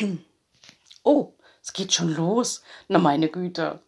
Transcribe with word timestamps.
Oh, 1.02 1.34
es 1.62 1.72
geht 1.72 1.92
schon 1.92 2.14
los. 2.14 2.62
Na 2.88 2.98
meine 2.98 3.28
Güte. 3.28 3.80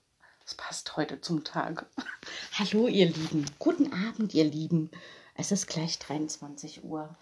Es 0.44 0.54
passt 0.54 0.96
heute 0.96 1.20
zum 1.20 1.44
Tag. 1.44 1.86
Hallo 2.58 2.88
ihr 2.88 3.06
Lieben. 3.06 3.46
Guten 3.58 3.92
Abend 3.92 4.34
ihr 4.34 4.44
Lieben. 4.44 4.90
Es 5.34 5.52
ist 5.52 5.66
gleich 5.66 5.98
23 5.98 6.84
Uhr. 6.84 7.14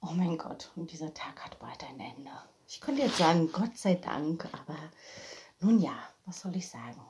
Oh 0.00 0.12
mein 0.12 0.38
Gott, 0.38 0.70
und 0.76 0.92
dieser 0.92 1.12
Tag 1.14 1.44
hat 1.44 1.58
bald 1.58 1.82
ein 1.84 2.00
Ende. 2.00 2.30
Ich 2.66 2.80
könnte 2.80 3.02
jetzt 3.02 3.18
sagen, 3.18 3.50
Gott 3.52 3.76
sei 3.76 3.94
Dank, 3.94 4.48
aber 4.52 4.78
nun 5.60 5.80
ja, 5.80 5.96
was 6.26 6.40
soll 6.40 6.56
ich 6.56 6.68
sagen? 6.68 7.00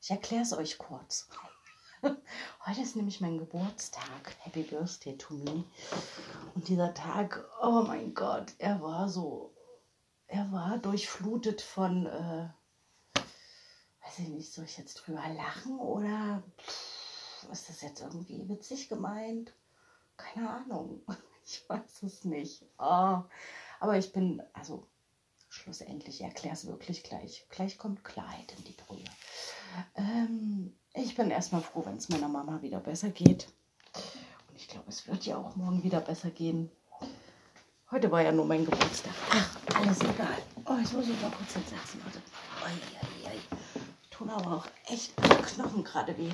Ich 0.00 0.10
erkläre 0.10 0.42
es 0.42 0.52
euch 0.52 0.78
kurz. 0.78 1.28
Heute 2.66 2.80
ist 2.80 2.96
nämlich 2.96 3.20
mein 3.20 3.38
Geburtstag. 3.38 4.34
Happy 4.40 4.62
Birthday 4.62 5.16
to 5.16 5.34
me. 5.34 5.64
Und 6.54 6.68
dieser 6.68 6.94
Tag, 6.94 7.44
oh 7.62 7.82
mein 7.86 8.14
Gott, 8.14 8.52
er 8.58 8.80
war 8.80 9.08
so 9.08 9.54
er 10.30 10.50
war 10.52 10.78
durchflutet 10.78 11.60
von, 11.60 12.06
äh, 12.06 12.48
weiß 14.04 14.18
ich 14.20 14.28
nicht, 14.28 14.52
soll 14.52 14.64
ich 14.64 14.78
jetzt 14.78 14.94
drüber 14.94 15.28
lachen 15.28 15.78
oder 15.78 16.42
pff, 16.58 17.48
ist 17.50 17.68
das 17.68 17.80
jetzt 17.82 18.00
irgendwie 18.00 18.48
witzig 18.48 18.88
gemeint? 18.88 19.52
Keine 20.16 20.50
Ahnung. 20.50 21.02
Ich 21.42 21.68
weiß 21.68 22.04
es 22.04 22.24
nicht. 22.24 22.62
Oh, 22.78 23.22
aber 23.80 23.98
ich 23.98 24.12
bin, 24.12 24.40
also 24.52 24.86
schlussendlich, 25.48 26.20
erkläre 26.20 26.54
es 26.54 26.66
wirklich 26.66 27.02
gleich. 27.02 27.44
Gleich 27.48 27.76
kommt 27.76 28.04
Klarheit 28.04 28.54
in 28.56 28.64
die 28.64 28.72
Brühe. 28.74 29.02
Ähm, 29.96 30.76
ich 30.92 31.16
bin 31.16 31.30
erstmal 31.32 31.62
froh, 31.62 31.84
wenn 31.86 31.96
es 31.96 32.08
meiner 32.08 32.28
Mama 32.28 32.62
wieder 32.62 32.78
besser 32.78 33.08
geht. 33.08 33.48
Und 34.48 34.54
ich 34.54 34.68
glaube, 34.68 34.90
es 34.90 35.08
wird 35.08 35.26
ja 35.26 35.38
auch 35.38 35.56
morgen 35.56 35.82
wieder 35.82 36.00
besser 36.00 36.30
gehen. 36.30 36.70
Heute 37.92 38.08
war 38.12 38.22
ja 38.22 38.30
nur 38.30 38.44
mein 38.44 38.64
Geburtstag. 38.64 39.12
Ach, 39.32 39.74
alles 39.74 40.00
egal. 40.02 40.38
Oh, 40.64 40.76
jetzt 40.78 40.92
muss 40.92 41.08
ich 41.08 41.20
mal 41.20 41.32
kurz. 41.32 41.56
Warte. 41.56 42.22
Oi, 42.64 42.70
oi, 42.70 43.32
oi. 43.32 43.40
Tun 44.12 44.30
aber 44.30 44.58
auch 44.58 44.66
echt 44.86 45.12
alle 45.20 45.42
Knochen 45.42 45.82
gerade 45.82 46.16
weh. 46.16 46.30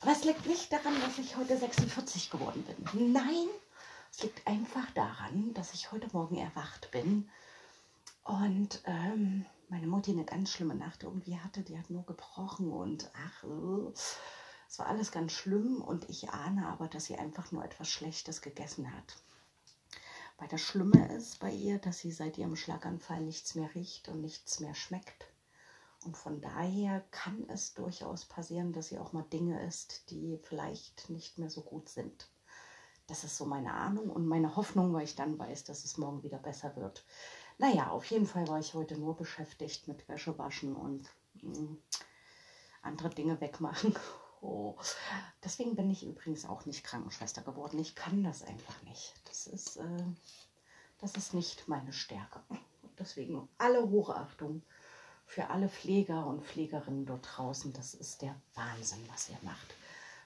Aber 0.00 0.12
es 0.12 0.24
liegt 0.24 0.46
nicht 0.46 0.72
daran, 0.72 0.94
dass 1.02 1.18
ich 1.18 1.36
heute 1.36 1.58
46 1.58 2.30
geworden 2.30 2.64
bin. 2.64 3.12
Nein, 3.12 3.48
es 4.10 4.22
liegt 4.22 4.46
einfach 4.46 4.90
daran, 4.92 5.52
dass 5.52 5.74
ich 5.74 5.92
heute 5.92 6.08
Morgen 6.14 6.38
erwacht 6.38 6.90
bin 6.90 7.28
und 8.24 8.80
ähm, 8.86 9.44
meine 9.68 9.88
Mutti 9.88 10.12
eine 10.12 10.24
ganz 10.24 10.52
schlimme 10.52 10.74
Nacht 10.74 11.02
irgendwie 11.02 11.38
hatte. 11.38 11.60
Die 11.60 11.76
hat 11.78 11.90
nur 11.90 12.06
gebrochen 12.06 12.72
und 12.72 13.10
ach, 13.26 13.44
uh, 13.44 13.92
es 14.66 14.78
war 14.78 14.86
alles 14.86 15.12
ganz 15.12 15.32
schlimm 15.32 15.82
und 15.82 16.08
ich 16.08 16.30
ahne 16.30 16.66
aber, 16.66 16.88
dass 16.88 17.04
sie 17.04 17.16
einfach 17.16 17.52
nur 17.52 17.62
etwas 17.62 17.90
Schlechtes 17.90 18.40
gegessen 18.40 18.90
hat. 18.90 19.16
Weil 20.38 20.48
das 20.48 20.60
Schlimme 20.60 21.14
ist 21.14 21.40
bei 21.40 21.50
ihr, 21.50 21.78
dass 21.78 21.98
sie 21.98 22.12
seit 22.12 22.38
ihrem 22.38 22.56
Schlaganfall 22.56 23.20
nichts 23.20 23.56
mehr 23.56 23.74
riecht 23.74 24.08
und 24.08 24.20
nichts 24.20 24.60
mehr 24.60 24.74
schmeckt. 24.74 25.26
Und 26.04 26.16
von 26.16 26.40
daher 26.40 27.04
kann 27.10 27.44
es 27.48 27.74
durchaus 27.74 28.24
passieren, 28.24 28.72
dass 28.72 28.88
sie 28.88 28.98
auch 28.98 29.12
mal 29.12 29.24
Dinge 29.24 29.66
isst, 29.66 30.10
die 30.10 30.38
vielleicht 30.44 31.10
nicht 31.10 31.38
mehr 31.38 31.50
so 31.50 31.62
gut 31.62 31.88
sind. 31.88 32.28
Das 33.08 33.24
ist 33.24 33.36
so 33.36 33.46
meine 33.46 33.72
Ahnung 33.72 34.10
und 34.10 34.26
meine 34.26 34.54
Hoffnung, 34.54 34.92
weil 34.92 35.04
ich 35.04 35.16
dann 35.16 35.38
weiß, 35.38 35.64
dass 35.64 35.84
es 35.84 35.98
morgen 35.98 36.22
wieder 36.22 36.38
besser 36.38 36.76
wird. 36.76 37.04
Naja, 37.56 37.90
auf 37.90 38.04
jeden 38.04 38.26
Fall 38.26 38.46
war 38.46 38.60
ich 38.60 38.74
heute 38.74 38.96
nur 38.96 39.16
beschäftigt 39.16 39.88
mit 39.88 40.08
Wäsche 40.08 40.38
waschen 40.38 40.76
und 40.76 41.10
mh, 41.42 41.58
mm, 41.58 41.78
andere 42.82 43.10
Dinge 43.10 43.40
wegmachen. 43.40 43.94
Oh. 44.40 44.76
Deswegen 45.42 45.74
bin 45.74 45.90
ich 45.90 46.04
übrigens 46.06 46.44
auch 46.44 46.64
nicht 46.66 46.84
Krankenschwester 46.84 47.42
geworden. 47.42 47.78
Ich 47.78 47.94
kann 47.94 48.22
das 48.22 48.42
einfach 48.42 48.82
nicht. 48.82 49.14
Das 49.26 49.46
ist, 49.46 49.76
äh, 49.76 50.04
das 50.98 51.14
ist 51.14 51.34
nicht 51.34 51.68
meine 51.68 51.92
Stärke. 51.92 52.40
Deswegen 52.98 53.48
alle 53.58 53.88
Hochachtung 53.88 54.62
für 55.26 55.50
alle 55.50 55.68
Pfleger 55.68 56.26
und 56.26 56.44
Pflegerinnen 56.44 57.06
dort 57.06 57.28
draußen. 57.36 57.72
Das 57.72 57.94
ist 57.94 58.22
der 58.22 58.34
Wahnsinn, 58.54 59.04
was 59.10 59.28
ihr 59.28 59.38
macht. 59.42 59.74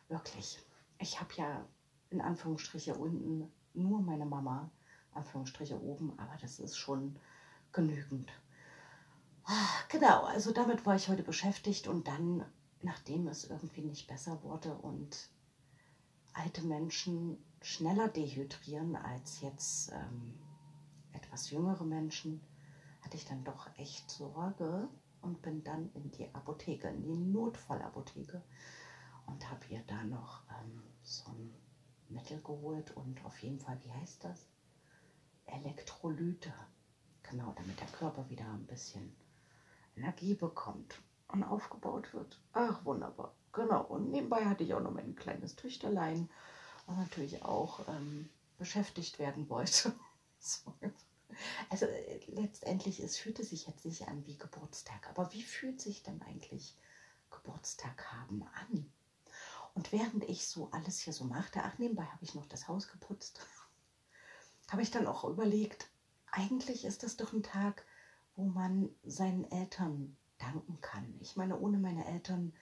Wirklich. 0.08 0.58
Ich 0.98 1.20
habe 1.20 1.32
ja 1.34 1.64
in 2.10 2.20
Anführungsstriche 2.20 2.94
unten 2.94 3.50
nur 3.74 4.00
meine 4.00 4.26
Mama, 4.26 4.70
Anführungsstriche 5.12 5.80
oben, 5.82 6.18
aber 6.18 6.36
das 6.40 6.58
ist 6.58 6.76
schon 6.76 7.18
genügend. 7.72 8.30
Ah, 9.44 9.68
genau, 9.88 10.24
also 10.24 10.52
damit 10.52 10.86
war 10.86 10.94
ich 10.94 11.08
heute 11.08 11.22
beschäftigt 11.22 11.88
und 11.88 12.06
dann 12.06 12.44
nachdem 12.82 13.28
es 13.28 13.44
irgendwie 13.44 13.82
nicht 13.82 14.08
besser 14.08 14.42
wurde 14.42 14.74
und 14.74 15.30
alte 16.32 16.62
Menschen 16.62 17.38
schneller 17.60 18.08
dehydrieren 18.08 18.96
als 18.96 19.40
jetzt 19.40 19.92
ähm, 19.92 20.34
etwas 21.12 21.50
jüngere 21.50 21.84
Menschen, 21.84 22.40
hatte 23.02 23.16
ich 23.16 23.24
dann 23.24 23.44
doch 23.44 23.68
echt 23.78 24.10
Sorge 24.10 24.88
und 25.20 25.42
bin 25.42 25.62
dann 25.62 25.90
in 25.94 26.10
die 26.10 26.32
Apotheke, 26.34 26.88
in 26.88 27.02
die 27.02 27.16
Notfallapotheke 27.16 28.42
und 29.26 29.50
habe 29.50 29.64
ihr 29.68 29.82
da 29.86 30.02
noch 30.04 30.42
ähm, 30.60 30.82
so 31.02 31.30
ein 31.30 31.54
Mittel 32.08 32.40
geholt 32.42 32.90
und 32.96 33.24
auf 33.24 33.38
jeden 33.38 33.60
Fall, 33.60 33.78
wie 33.84 33.92
heißt 33.92 34.24
das? 34.24 34.46
Elektrolyte. 35.46 36.52
Genau, 37.22 37.52
damit 37.56 37.80
der 37.80 37.88
Körper 37.88 38.28
wieder 38.28 38.50
ein 38.52 38.66
bisschen 38.66 39.14
Energie 39.96 40.34
bekommt 40.34 41.00
und 41.32 41.42
aufgebaut 41.44 42.12
wird. 42.12 42.40
Ach, 42.52 42.84
wunderbar. 42.84 43.34
Genau. 43.52 43.82
Und 43.82 44.10
nebenbei 44.10 44.44
hatte 44.44 44.64
ich 44.64 44.74
auch 44.74 44.80
noch 44.80 44.92
mein 44.92 45.14
kleines 45.16 45.56
Töchterlein, 45.56 46.30
was 46.86 46.96
natürlich 46.96 47.42
auch 47.44 47.86
ähm, 47.88 48.28
beschäftigt 48.58 49.18
werden 49.18 49.48
wollte. 49.48 49.92
so. 50.38 50.72
Also 51.70 51.86
äh, 51.86 52.20
letztendlich, 52.28 53.00
es 53.00 53.16
fühlte 53.18 53.44
sich 53.44 53.66
jetzt 53.66 53.84
nicht 53.84 54.08
an 54.08 54.26
wie 54.26 54.36
Geburtstag. 54.36 55.08
Aber 55.08 55.32
wie 55.32 55.42
fühlt 55.42 55.80
sich 55.80 56.02
denn 56.02 56.20
eigentlich 56.22 56.76
Geburtstag 57.30 58.12
haben 58.12 58.44
an? 58.54 58.92
Und 59.74 59.90
während 59.92 60.24
ich 60.24 60.46
so 60.46 60.68
alles 60.70 60.98
hier 61.00 61.14
so 61.14 61.24
machte, 61.24 61.62
ach, 61.62 61.78
nebenbei 61.78 62.04
habe 62.04 62.22
ich 62.22 62.34
noch 62.34 62.46
das 62.46 62.68
Haus 62.68 62.88
geputzt, 62.88 63.46
habe 64.70 64.82
ich 64.82 64.90
dann 64.90 65.06
auch 65.06 65.24
überlegt, 65.24 65.88
eigentlich 66.30 66.84
ist 66.84 67.02
das 67.02 67.16
doch 67.16 67.32
ein 67.32 67.42
Tag, 67.42 67.84
wo 68.36 68.44
man 68.44 68.88
seinen 69.02 69.50
Eltern 69.50 70.16
danken 70.42 70.80
kann. 70.80 71.16
Ich 71.20 71.36
meine, 71.36 71.58
ohne 71.58 71.78
meine 71.78 72.06
Eltern 72.06 72.52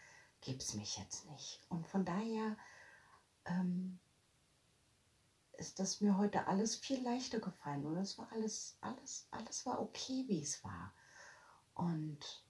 gäbe 0.40 0.58
es 0.58 0.74
mich 0.74 0.96
jetzt 0.98 1.26
nicht. 1.30 1.60
Und 1.68 1.86
von 1.86 2.04
daher 2.04 2.56
ähm, 3.46 3.98
ist 5.58 5.78
das 5.78 6.00
mir 6.00 6.16
heute 6.16 6.46
alles 6.46 6.76
viel 6.76 7.02
leichter 7.02 7.40
gefallen. 7.40 7.84
Und 7.84 7.96
es 7.96 8.18
war 8.18 8.30
alles, 8.32 8.78
alles, 8.80 9.28
alles 9.30 9.66
war 9.66 9.80
okay, 9.80 10.24
wie 10.28 10.42
es 10.42 10.64
war. 10.64 10.92
Und 11.74 12.44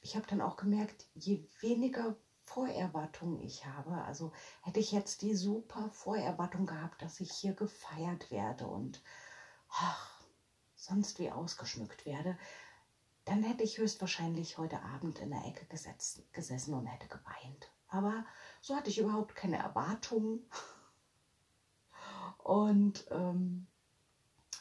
ich 0.00 0.16
habe 0.16 0.26
dann 0.26 0.40
auch 0.40 0.56
gemerkt, 0.56 1.06
je 1.14 1.48
weniger 1.60 2.16
Vorerwartungen 2.44 3.40
ich 3.40 3.64
habe, 3.66 4.02
also 4.04 4.32
hätte 4.62 4.78
ich 4.78 4.92
jetzt 4.92 5.22
die 5.22 5.34
super 5.34 5.88
Vorerwartung 5.90 6.66
gehabt, 6.66 7.02
dass 7.02 7.20
ich 7.20 7.32
hier 7.32 7.54
gefeiert 7.54 8.30
werde 8.30 8.66
und 8.66 9.02
ach, 9.70 10.20
sonst 10.76 11.18
wie 11.18 11.30
ausgeschmückt 11.30 12.04
werde, 12.04 12.38
dann 13.24 13.42
hätte 13.42 13.64
ich 13.64 13.78
höchstwahrscheinlich 13.78 14.58
heute 14.58 14.82
Abend 14.82 15.18
in 15.18 15.30
der 15.30 15.44
Ecke 15.46 15.64
gesetzt, 15.66 16.22
gesessen 16.32 16.74
und 16.74 16.86
hätte 16.86 17.08
geweint. 17.08 17.72
Aber 17.88 18.24
so 18.60 18.76
hatte 18.76 18.90
ich 18.90 18.98
überhaupt 18.98 19.34
keine 19.34 19.56
Erwartungen. 19.56 20.48
Und 22.38 23.06
ähm, 23.10 23.66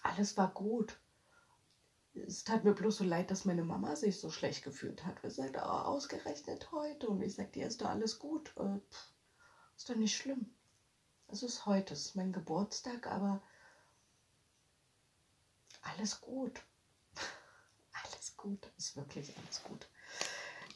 alles 0.01 0.37
war 0.37 0.53
gut. 0.53 0.97
Es 2.13 2.45
tat 2.45 2.63
mir 2.63 2.73
bloß 2.73 2.97
so 2.97 3.03
leid, 3.03 3.31
dass 3.31 3.43
meine 3.43 3.65
Mama 3.65 3.95
sich 3.97 4.21
so 4.21 4.29
schlecht 4.29 4.63
gefühlt 4.63 5.05
hat. 5.05 5.21
Wir 5.23 5.31
sagten, 5.31 5.57
oh, 5.57 5.67
ausgerechnet 5.67 6.71
heute. 6.71 7.09
Und 7.09 7.21
ich 7.21 7.35
sagte, 7.35 7.59
ihr 7.59 7.67
ist 7.67 7.81
doch 7.81 7.89
alles 7.89 8.19
gut. 8.19 8.55
Äh, 8.55 8.79
pff, 8.89 9.13
ist 9.75 9.89
doch 9.89 9.95
nicht 9.95 10.15
schlimm. 10.15 10.55
Es 11.27 11.43
ist 11.43 11.65
heute, 11.65 11.93
es 11.93 12.05
ist 12.05 12.15
mein 12.15 12.31
Geburtstag, 12.31 13.07
aber 13.07 13.41
alles 15.81 16.21
gut 16.21 16.63
gut, 18.43 18.71
ist 18.77 18.97
wirklich 18.97 19.33
alles 19.37 19.63
gut. 19.63 19.87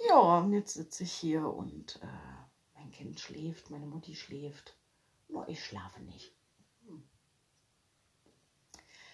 Ja, 0.08 0.38
und 0.38 0.54
jetzt 0.54 0.74
sitze 0.74 1.04
ich 1.04 1.12
hier 1.12 1.46
und 1.46 2.00
äh, 2.02 2.75
mein 2.75 2.92
Kind 2.92 3.19
schläft, 3.19 3.69
meine 3.69 3.86
Mutti 3.86 4.16
schläft. 4.16 4.78
Nur 5.28 5.48
ich 5.50 5.64
schlafe 5.64 6.02
nicht. 6.02 6.34
Hm. 6.88 7.04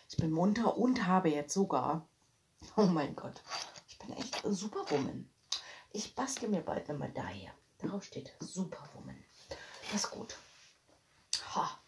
Ich 0.08 0.18
bin 0.18 0.32
munter 0.32 0.78
und 0.78 1.08
habe 1.08 1.30
jetzt 1.30 1.54
sogar, 1.54 2.08
oh 2.78 2.86
mein 2.86 3.16
Gott, 3.16 3.42
ich 3.88 3.98
bin 3.98 4.14
echt 4.14 4.42
Superwoman. 4.46 5.28
Ich 5.92 6.14
bastel 6.14 6.50
mir 6.50 6.62
bald 6.62 6.90
eine 6.90 7.00
Medaille. 7.00 7.52
Darauf 7.80 8.04
steht 8.04 8.36
Superwoman. 8.40 9.24
Das 9.92 10.04
ist 10.04 10.12
gut. 10.12 10.38
Ha. 11.56 11.80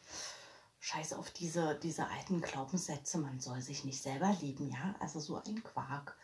Scheiß 0.80 1.14
auf 1.14 1.32
diese, 1.32 1.76
diese 1.76 2.08
alten 2.08 2.42
Glaubenssätze, 2.42 3.18
man 3.18 3.40
soll 3.40 3.62
sich 3.62 3.86
nicht 3.86 4.02
selber 4.02 4.36
lieben, 4.42 4.70
ja? 4.70 4.96
Also 5.00 5.20
so 5.20 5.36
ein 5.38 5.64
Quark. 5.64 6.18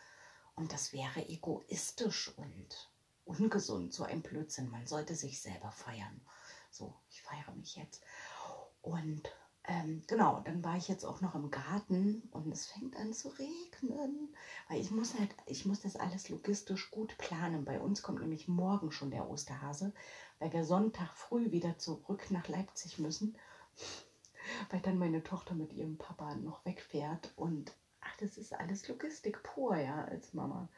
Und 0.54 0.72
das 0.72 0.92
wäre 0.92 1.28
egoistisch 1.28 2.32
und 2.36 2.90
ungesund, 3.24 3.92
so 3.92 4.04
ein 4.04 4.22
Blödsinn. 4.22 4.70
Man 4.70 4.86
sollte 4.86 5.14
sich 5.14 5.40
selber 5.40 5.70
feiern. 5.70 6.20
So, 6.70 6.94
ich 7.10 7.22
feiere 7.22 7.54
mich 7.54 7.76
jetzt. 7.76 8.02
Und 8.82 9.30
ähm, 9.64 10.02
genau, 10.08 10.40
dann 10.40 10.64
war 10.64 10.76
ich 10.76 10.88
jetzt 10.88 11.04
auch 11.04 11.20
noch 11.20 11.36
im 11.36 11.50
Garten 11.50 12.28
und 12.32 12.50
es 12.50 12.66
fängt 12.66 12.96
an 12.96 13.12
zu 13.12 13.28
regnen, 13.28 14.34
weil 14.68 14.80
ich 14.80 14.90
muss 14.90 15.16
halt, 15.16 15.30
ich 15.46 15.66
muss 15.66 15.80
das 15.80 15.94
alles 15.94 16.28
logistisch 16.30 16.90
gut 16.90 17.16
planen. 17.16 17.64
Bei 17.64 17.80
uns 17.80 18.02
kommt 18.02 18.20
nämlich 18.20 18.48
morgen 18.48 18.90
schon 18.90 19.12
der 19.12 19.30
Osterhase, 19.30 19.92
weil 20.40 20.52
wir 20.52 20.64
Sonntag 20.64 21.14
früh 21.14 21.52
wieder 21.52 21.78
zurück 21.78 22.30
nach 22.30 22.48
Leipzig 22.48 22.98
müssen, 22.98 23.36
weil 24.70 24.80
dann 24.80 24.98
meine 24.98 25.22
Tochter 25.22 25.54
mit 25.54 25.72
ihrem 25.72 25.96
Papa 25.96 26.34
noch 26.34 26.64
wegfährt 26.64 27.32
und 27.36 27.72
das 28.22 28.38
ist 28.38 28.52
alles 28.52 28.88
Logistik 28.88 29.42
pur, 29.42 29.76
ja, 29.76 30.04
als 30.04 30.32
Mama. 30.32 30.68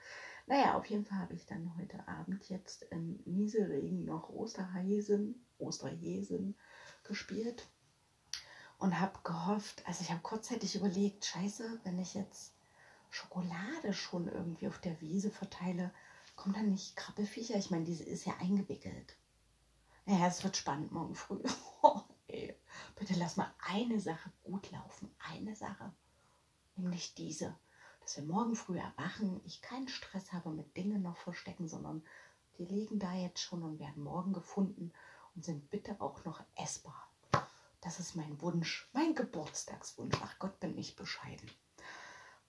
Naja, 0.46 0.74
auf 0.76 0.86
jeden 0.86 1.04
Fall 1.04 1.18
habe 1.18 1.34
ich 1.34 1.46
dann 1.46 1.76
heute 1.78 2.06
Abend 2.08 2.48
jetzt 2.48 2.82
im 2.90 3.20
Nieselregen 3.24 4.04
noch 4.04 4.30
Osterhasen, 4.30 5.46
Osterhäsen 5.58 6.56
gespielt 7.02 7.68
und 8.78 8.98
habe 8.98 9.18
gehofft, 9.24 9.86
also 9.86 10.02
ich 10.02 10.10
habe 10.10 10.20
kurzzeitig 10.22 10.74
überlegt, 10.76 11.24
scheiße, 11.24 11.80
wenn 11.84 11.98
ich 11.98 12.14
jetzt 12.14 12.54
Schokolade 13.10 13.92
schon 13.92 14.28
irgendwie 14.28 14.68
auf 14.68 14.78
der 14.78 15.00
Wiese 15.00 15.30
verteile, 15.30 15.92
kommt 16.36 16.56
dann 16.56 16.70
nicht 16.70 16.96
Krabbelfiecher? 16.96 17.56
Ich 17.56 17.70
meine, 17.70 17.84
diese 17.84 18.04
ist 18.04 18.26
ja 18.26 18.34
eingewickelt. 18.40 19.16
Naja, 20.06 20.26
es 20.26 20.42
wird 20.42 20.56
spannend 20.56 20.92
morgen 20.92 21.14
früh. 21.14 21.42
Oh. 21.86 22.00
Bitte 22.96 23.14
lass 23.18 23.36
mal 23.36 23.52
eine 23.58 24.00
Sache 24.00 24.32
gut 24.42 24.70
laufen. 24.70 25.14
Eine 25.30 25.54
Sache. 25.54 25.92
Nämlich 26.76 27.14
diese. 27.14 27.56
Dass 28.00 28.16
wir 28.16 28.24
morgen 28.24 28.54
früh 28.54 28.78
erwachen, 28.78 29.40
ich 29.44 29.62
keinen 29.62 29.88
Stress 29.88 30.32
habe 30.32 30.50
mit 30.50 30.76
Dingen 30.76 31.02
noch 31.02 31.16
verstecken, 31.16 31.68
sondern 31.68 32.02
die 32.58 32.64
liegen 32.66 32.98
da 32.98 33.12
jetzt 33.14 33.40
schon 33.40 33.62
und 33.62 33.78
werden 33.78 34.02
morgen 34.02 34.32
gefunden 34.32 34.92
und 35.34 35.44
sind 35.44 35.70
bitte 35.70 36.00
auch 36.00 36.24
noch 36.24 36.42
essbar. 36.56 37.08
Das 37.80 38.00
ist 38.00 38.14
mein 38.14 38.40
Wunsch, 38.40 38.88
mein 38.92 39.14
Geburtstagswunsch. 39.14 40.16
Ach 40.22 40.38
Gott, 40.38 40.58
bin 40.60 40.76
ich 40.78 40.96
bescheiden. 40.96 41.50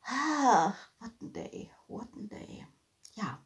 Ah, 0.03 0.73
what 0.99 1.11
a 1.21 1.25
day, 1.25 1.71
what 1.87 2.07
a 2.13 2.21
day. 2.21 2.67
Ja, 3.13 3.39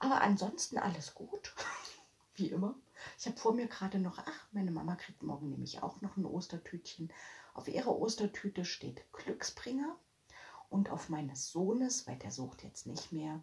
aber 0.00 0.20
ansonsten 0.20 0.78
alles 0.78 1.14
gut, 1.14 1.54
wie 2.34 2.48
immer. 2.48 2.74
Ich 3.18 3.26
habe 3.26 3.36
vor 3.36 3.52
mir 3.52 3.66
gerade 3.66 3.98
noch, 3.98 4.18
ach, 4.18 4.46
meine 4.52 4.70
Mama 4.70 4.96
kriegt 4.96 5.22
morgen 5.22 5.50
nämlich 5.50 5.82
auch 5.82 6.00
noch 6.00 6.16
ein 6.16 6.24
Ostertütchen. 6.24 7.12
Auf 7.54 7.68
ihrer 7.68 7.94
Ostertüte 7.96 8.64
steht 8.64 9.12
Glücksbringer 9.12 9.98
und 10.68 10.90
auf 10.90 11.08
meines 11.08 11.50
Sohnes, 11.50 12.06
weil 12.06 12.16
der 12.16 12.30
sucht 12.30 12.62
jetzt 12.62 12.86
nicht 12.86 13.12
mehr, 13.12 13.42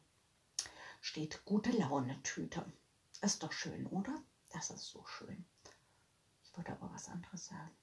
steht 1.01 1.43
gute 1.45 1.71
Laune 1.71 2.21
Tüte. 2.23 2.65
Ist 3.21 3.43
doch 3.43 3.51
schön, 3.51 3.85
oder? 3.87 4.15
Das 4.51 4.69
ist 4.69 4.85
so 4.85 5.05
schön. 5.05 5.45
Ich 6.43 6.55
würde 6.55 6.71
aber 6.71 6.91
was 6.93 7.09
anderes 7.09 7.47
sagen 7.47 7.75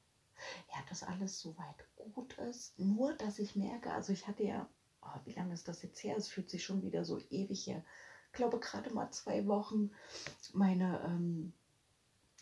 ja, 0.73 0.83
dass 0.89 1.03
alles 1.03 1.41
soweit 1.41 1.85
gut 1.97 2.35
ist. 2.39 2.79
Nur, 2.79 3.15
dass 3.15 3.39
ich 3.39 3.57
merke, 3.57 3.93
also 3.93 4.13
ich 4.13 4.27
hatte 4.27 4.45
ja, 4.45 4.69
oh, 5.03 5.21
wie 5.25 5.33
lange 5.33 5.55
ist 5.55 5.69
das 5.69 5.83
jetzt 5.83 6.03
her? 6.03 6.17
Es 6.17 6.29
fühlt 6.29 6.51
sich 6.51 6.65
schon 6.65 6.83
wieder 6.83 7.05
so 7.05 7.19
ewig 7.31 7.67
her. 7.67 7.85
Ich 8.27 8.33
glaube, 8.33 8.61
gerade 8.61 8.93
mal 8.93 9.11
zwei 9.11 9.47
Wochen 9.47 9.91
meine, 10.53 11.01
ähm, 11.05 11.53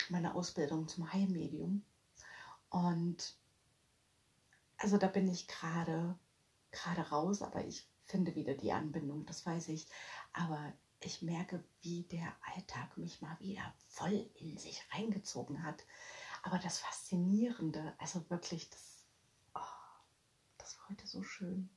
meine 0.09 0.35
Ausbildung 0.35 0.89
zum 0.89 1.13
Heilmedium. 1.13 1.83
Und 2.71 3.37
also 4.79 4.97
da 4.97 5.09
bin 5.09 5.29
ich 5.29 5.49
gerade 5.49 6.17
gerade 6.73 7.03
raus, 7.11 7.43
aber 7.43 7.65
ich 7.65 7.87
finde 8.05 8.35
wieder 8.35 8.55
die 8.55 8.73
Anbindung, 8.73 9.25
das 9.27 9.47
weiß 9.47 9.69
ich. 9.69 9.87
Aber 10.33 10.73
ich 11.03 11.23
merke, 11.23 11.63
wie 11.83 12.03
der 12.05 12.35
Alltag 12.55 12.99
mich 12.99 13.23
mal 13.23 13.39
wieder 13.41 13.75
voll 13.89 14.29
in 14.35 14.59
sich 14.59 14.83
reingezogen 14.93 15.63
hat. 15.63 15.85
Aber 16.43 16.59
das 16.59 16.79
Faszinierende, 16.79 17.95
also 17.99 18.29
wirklich, 18.31 18.69
das, 18.71 19.05
oh, 19.55 19.61
das 20.59 20.79
war 20.79 20.89
heute 20.91 21.07
so 21.07 21.23
schön. 21.23 21.71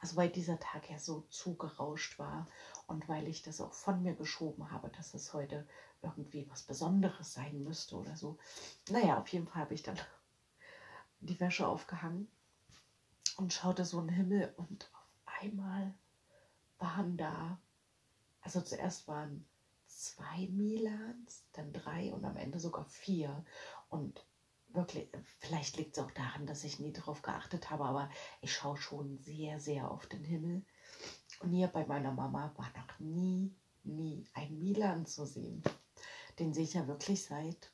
Also 0.00 0.16
weil 0.16 0.28
dieser 0.28 0.58
Tag 0.58 0.90
ja 0.90 0.98
so 0.98 1.26
zugerauscht 1.30 2.18
war 2.18 2.48
und 2.86 3.08
weil 3.08 3.28
ich 3.28 3.42
das 3.42 3.60
auch 3.60 3.72
von 3.72 4.02
mir 4.02 4.14
geschoben 4.14 4.70
habe, 4.70 4.88
dass 4.90 5.14
es 5.14 5.32
heute 5.34 5.66
irgendwie 6.02 6.48
was 6.50 6.62
Besonderes 6.62 7.32
sein 7.32 7.62
müsste 7.62 7.96
oder 7.96 8.16
so. 8.16 8.38
Naja, 8.90 9.18
auf 9.18 9.28
jeden 9.28 9.46
Fall 9.46 9.62
habe 9.62 9.74
ich 9.74 9.82
dann 9.82 9.98
die 11.20 11.38
Wäsche 11.38 11.66
aufgehangen 11.66 12.28
und 13.38 13.52
schaute 13.52 13.84
so 13.84 14.00
in 14.00 14.08
den 14.08 14.16
Himmel 14.16 14.52
und 14.56 14.90
auf 14.92 15.42
einmal 15.42 15.94
waren 16.78 17.16
da, 17.16 17.60
also 18.42 18.60
zuerst 18.60 19.06
waren 19.06 19.46
zwei 19.86 20.48
Milans, 20.50 21.44
dann 21.52 21.72
drei 21.72 22.12
und 22.12 22.24
am 22.24 22.36
Ende 22.36 22.58
sogar 22.58 22.84
vier. 22.86 23.44
Und 23.90 24.26
wirklich, 24.70 25.08
vielleicht 25.38 25.76
liegt 25.76 25.96
es 25.96 26.02
auch 26.02 26.10
daran, 26.10 26.46
dass 26.46 26.64
ich 26.64 26.80
nie 26.80 26.92
darauf 26.92 27.22
geachtet 27.22 27.70
habe, 27.70 27.84
aber 27.84 28.10
ich 28.40 28.52
schaue 28.52 28.76
schon 28.76 29.18
sehr, 29.18 29.60
sehr 29.60 29.88
auf 29.88 30.06
den 30.06 30.24
Himmel. 30.24 30.64
Und 31.38 31.52
hier 31.52 31.68
bei 31.68 31.86
meiner 31.86 32.12
Mama 32.12 32.52
war 32.56 32.70
noch 32.76 32.98
nie, 32.98 33.54
nie 33.84 34.26
ein 34.34 34.58
Milan 34.58 35.06
zu 35.06 35.24
sehen. 35.24 35.62
Den 36.40 36.52
sehe 36.52 36.64
ich 36.64 36.74
ja 36.74 36.88
wirklich 36.88 37.24
seit, 37.24 37.70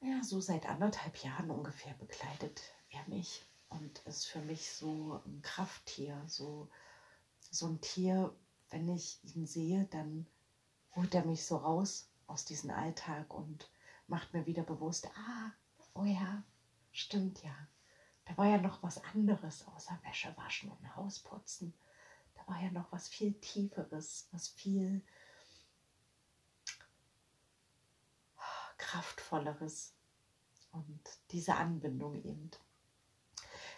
ja, 0.00 0.22
so 0.22 0.40
seit 0.40 0.66
anderthalb 0.66 1.18
Jahren 1.18 1.50
ungefähr 1.50 1.92
begleitet 1.94 2.62
er 2.94 3.08
mich 3.08 3.44
und 3.68 3.98
ist 4.00 4.26
für 4.26 4.40
mich 4.40 4.70
so 4.70 5.20
ein 5.26 5.42
Krafttier, 5.42 6.22
so, 6.26 6.68
so 7.40 7.66
ein 7.66 7.80
Tier, 7.80 8.34
wenn 8.70 8.88
ich 8.88 9.18
ihn 9.34 9.46
sehe, 9.46 9.86
dann 9.90 10.26
holt 10.94 11.14
er 11.14 11.24
mich 11.24 11.44
so 11.44 11.56
raus 11.56 12.08
aus 12.26 12.44
diesem 12.44 12.70
Alltag 12.70 13.32
und 13.34 13.68
macht 14.06 14.32
mir 14.32 14.46
wieder 14.46 14.62
bewusst, 14.62 15.08
ah, 15.16 15.52
oh 15.94 16.04
ja, 16.04 16.42
stimmt 16.92 17.42
ja. 17.42 17.54
Da 18.24 18.36
war 18.36 18.46
ja 18.46 18.58
noch 18.58 18.82
was 18.82 19.02
anderes 19.04 19.66
außer 19.68 19.98
Wäsche 20.04 20.34
waschen 20.36 20.70
und 20.70 20.96
Hausputzen. 20.96 21.74
Da 22.34 22.46
war 22.46 22.62
ja 22.62 22.70
noch 22.70 22.90
was 22.90 23.08
viel 23.08 23.34
Tieferes, 23.34 24.28
was 24.32 24.48
viel 24.48 25.02
kraftvolleres. 28.78 29.94
Und 30.72 31.00
diese 31.30 31.54
Anbindung 31.54 32.14
eben. 32.22 32.50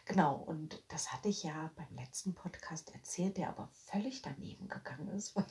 Genau, 0.07 0.37
und 0.37 0.85
das 0.87 1.13
hatte 1.13 1.29
ich 1.29 1.43
ja 1.43 1.73
beim 1.75 1.93
letzten 1.97 2.33
Podcast 2.33 2.95
erzählt, 2.95 3.37
der 3.37 3.49
aber 3.49 3.69
völlig 3.73 4.23
daneben 4.23 4.69
gegangen 4.69 5.09
ist, 5.09 5.35
weil 5.37 5.45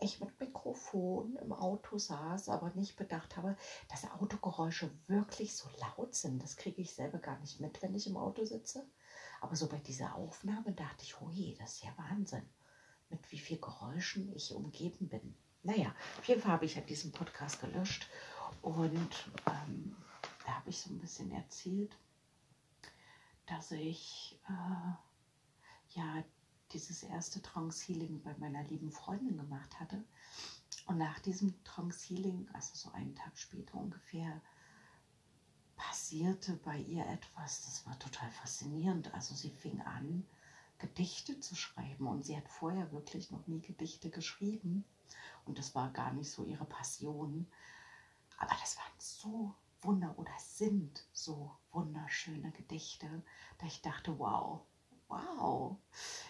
ich 0.00 0.20
mit 0.20 0.40
Mikrofon 0.40 1.36
im 1.36 1.52
Auto 1.52 1.98
saß, 1.98 2.48
aber 2.48 2.70
nicht 2.70 2.96
bedacht 2.96 3.36
habe, 3.36 3.58
dass 3.90 4.10
Autogeräusche 4.10 4.90
wirklich 5.06 5.54
so 5.54 5.68
laut 5.78 6.14
sind. 6.14 6.42
Das 6.42 6.56
kriege 6.56 6.80
ich 6.80 6.94
selber 6.94 7.18
gar 7.18 7.38
nicht 7.40 7.60
mit, 7.60 7.82
wenn 7.82 7.94
ich 7.94 8.06
im 8.06 8.16
Auto 8.16 8.46
sitze. 8.46 8.86
Aber 9.42 9.54
so 9.54 9.68
bei 9.68 9.78
dieser 9.78 10.14
Aufnahme 10.14 10.72
dachte 10.72 11.04
ich, 11.04 11.20
oh 11.20 11.28
je, 11.28 11.54
das 11.56 11.74
ist 11.74 11.84
ja 11.84 11.92
Wahnsinn, 11.98 12.48
mit 13.10 13.30
wie 13.30 13.38
viel 13.38 13.58
Geräuschen 13.58 14.34
ich 14.34 14.54
umgeben 14.54 15.08
bin. 15.08 15.34
Naja, 15.62 15.94
auf 16.18 16.24
jeden 16.24 16.40
Fall 16.40 16.52
habe 16.52 16.64
ich 16.64 16.76
ja 16.76 16.80
diesen 16.80 17.12
Podcast 17.12 17.60
gelöscht 17.60 18.08
und 18.62 19.30
ähm, 19.46 19.94
da 20.46 20.52
habe 20.56 20.70
ich 20.70 20.80
so 20.80 20.88
ein 20.88 20.98
bisschen 20.98 21.30
erzählt, 21.32 21.94
dass 23.50 23.72
ich 23.72 24.38
äh, 24.48 25.98
ja 25.98 26.24
dieses 26.72 27.02
erste 27.02 27.42
Trance 27.42 27.84
Healing 27.84 28.22
bei 28.22 28.34
meiner 28.38 28.62
lieben 28.64 28.92
Freundin 28.92 29.36
gemacht 29.36 29.80
hatte. 29.80 30.04
Und 30.86 30.98
nach 30.98 31.18
diesem 31.18 31.62
Trance 31.64 32.06
Healing, 32.06 32.48
also 32.52 32.74
so 32.74 32.92
einen 32.92 33.14
Tag 33.16 33.36
später 33.36 33.74
ungefähr, 33.74 34.40
passierte 35.76 36.54
bei 36.64 36.78
ihr 36.78 37.04
etwas, 37.06 37.64
das 37.64 37.86
war 37.86 37.98
total 37.98 38.30
faszinierend. 38.30 39.12
Also 39.14 39.34
sie 39.34 39.50
fing 39.50 39.80
an, 39.80 40.24
Gedichte 40.78 41.40
zu 41.40 41.56
schreiben 41.56 42.06
und 42.06 42.24
sie 42.24 42.36
hat 42.36 42.48
vorher 42.48 42.92
wirklich 42.92 43.30
noch 43.30 43.46
nie 43.46 43.60
Gedichte 43.60 44.10
geschrieben 44.10 44.84
und 45.44 45.58
das 45.58 45.74
war 45.74 45.90
gar 45.90 46.12
nicht 46.12 46.30
so 46.30 46.44
ihre 46.44 46.64
Passion. 46.64 47.46
Aber 48.38 48.54
das 48.60 48.76
waren 48.76 48.92
so 48.98 49.54
wunder 49.82 50.14
oder 50.18 50.32
sind 50.38 51.04
so 51.12 51.56
wunderschöne 51.72 52.50
Gedichte, 52.52 53.22
da 53.58 53.66
ich 53.66 53.82
dachte, 53.82 54.18
wow, 54.18 54.62
wow. 55.08 55.76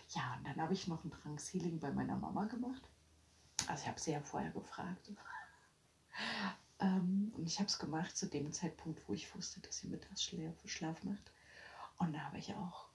Ja, 0.08 0.36
und 0.36 0.46
dann 0.46 0.60
habe 0.60 0.74
ich 0.74 0.86
noch 0.86 1.04
ein 1.04 1.10
Trance 1.10 1.52
Healing 1.52 1.80
bei 1.80 1.92
meiner 1.92 2.16
Mama 2.16 2.44
gemacht. 2.46 2.82
Also 3.66 3.82
ich 3.82 3.88
habe 3.88 4.00
sie 4.00 4.12
ja 4.12 4.20
vorher 4.20 4.50
gefragt. 4.50 5.12
ähm, 6.80 7.32
und 7.36 7.46
ich 7.46 7.58
habe 7.58 7.68
es 7.68 7.78
gemacht 7.78 8.16
zu 8.16 8.26
dem 8.26 8.52
Zeitpunkt, 8.52 9.08
wo 9.08 9.12
ich 9.12 9.34
wusste, 9.34 9.60
dass 9.60 9.78
sie 9.78 9.88
Mittagsschlaf 9.88 11.04
macht. 11.04 11.32
Und 11.98 12.14
da 12.14 12.20
habe 12.20 12.38
ich 12.38 12.54
auch, 12.54 12.88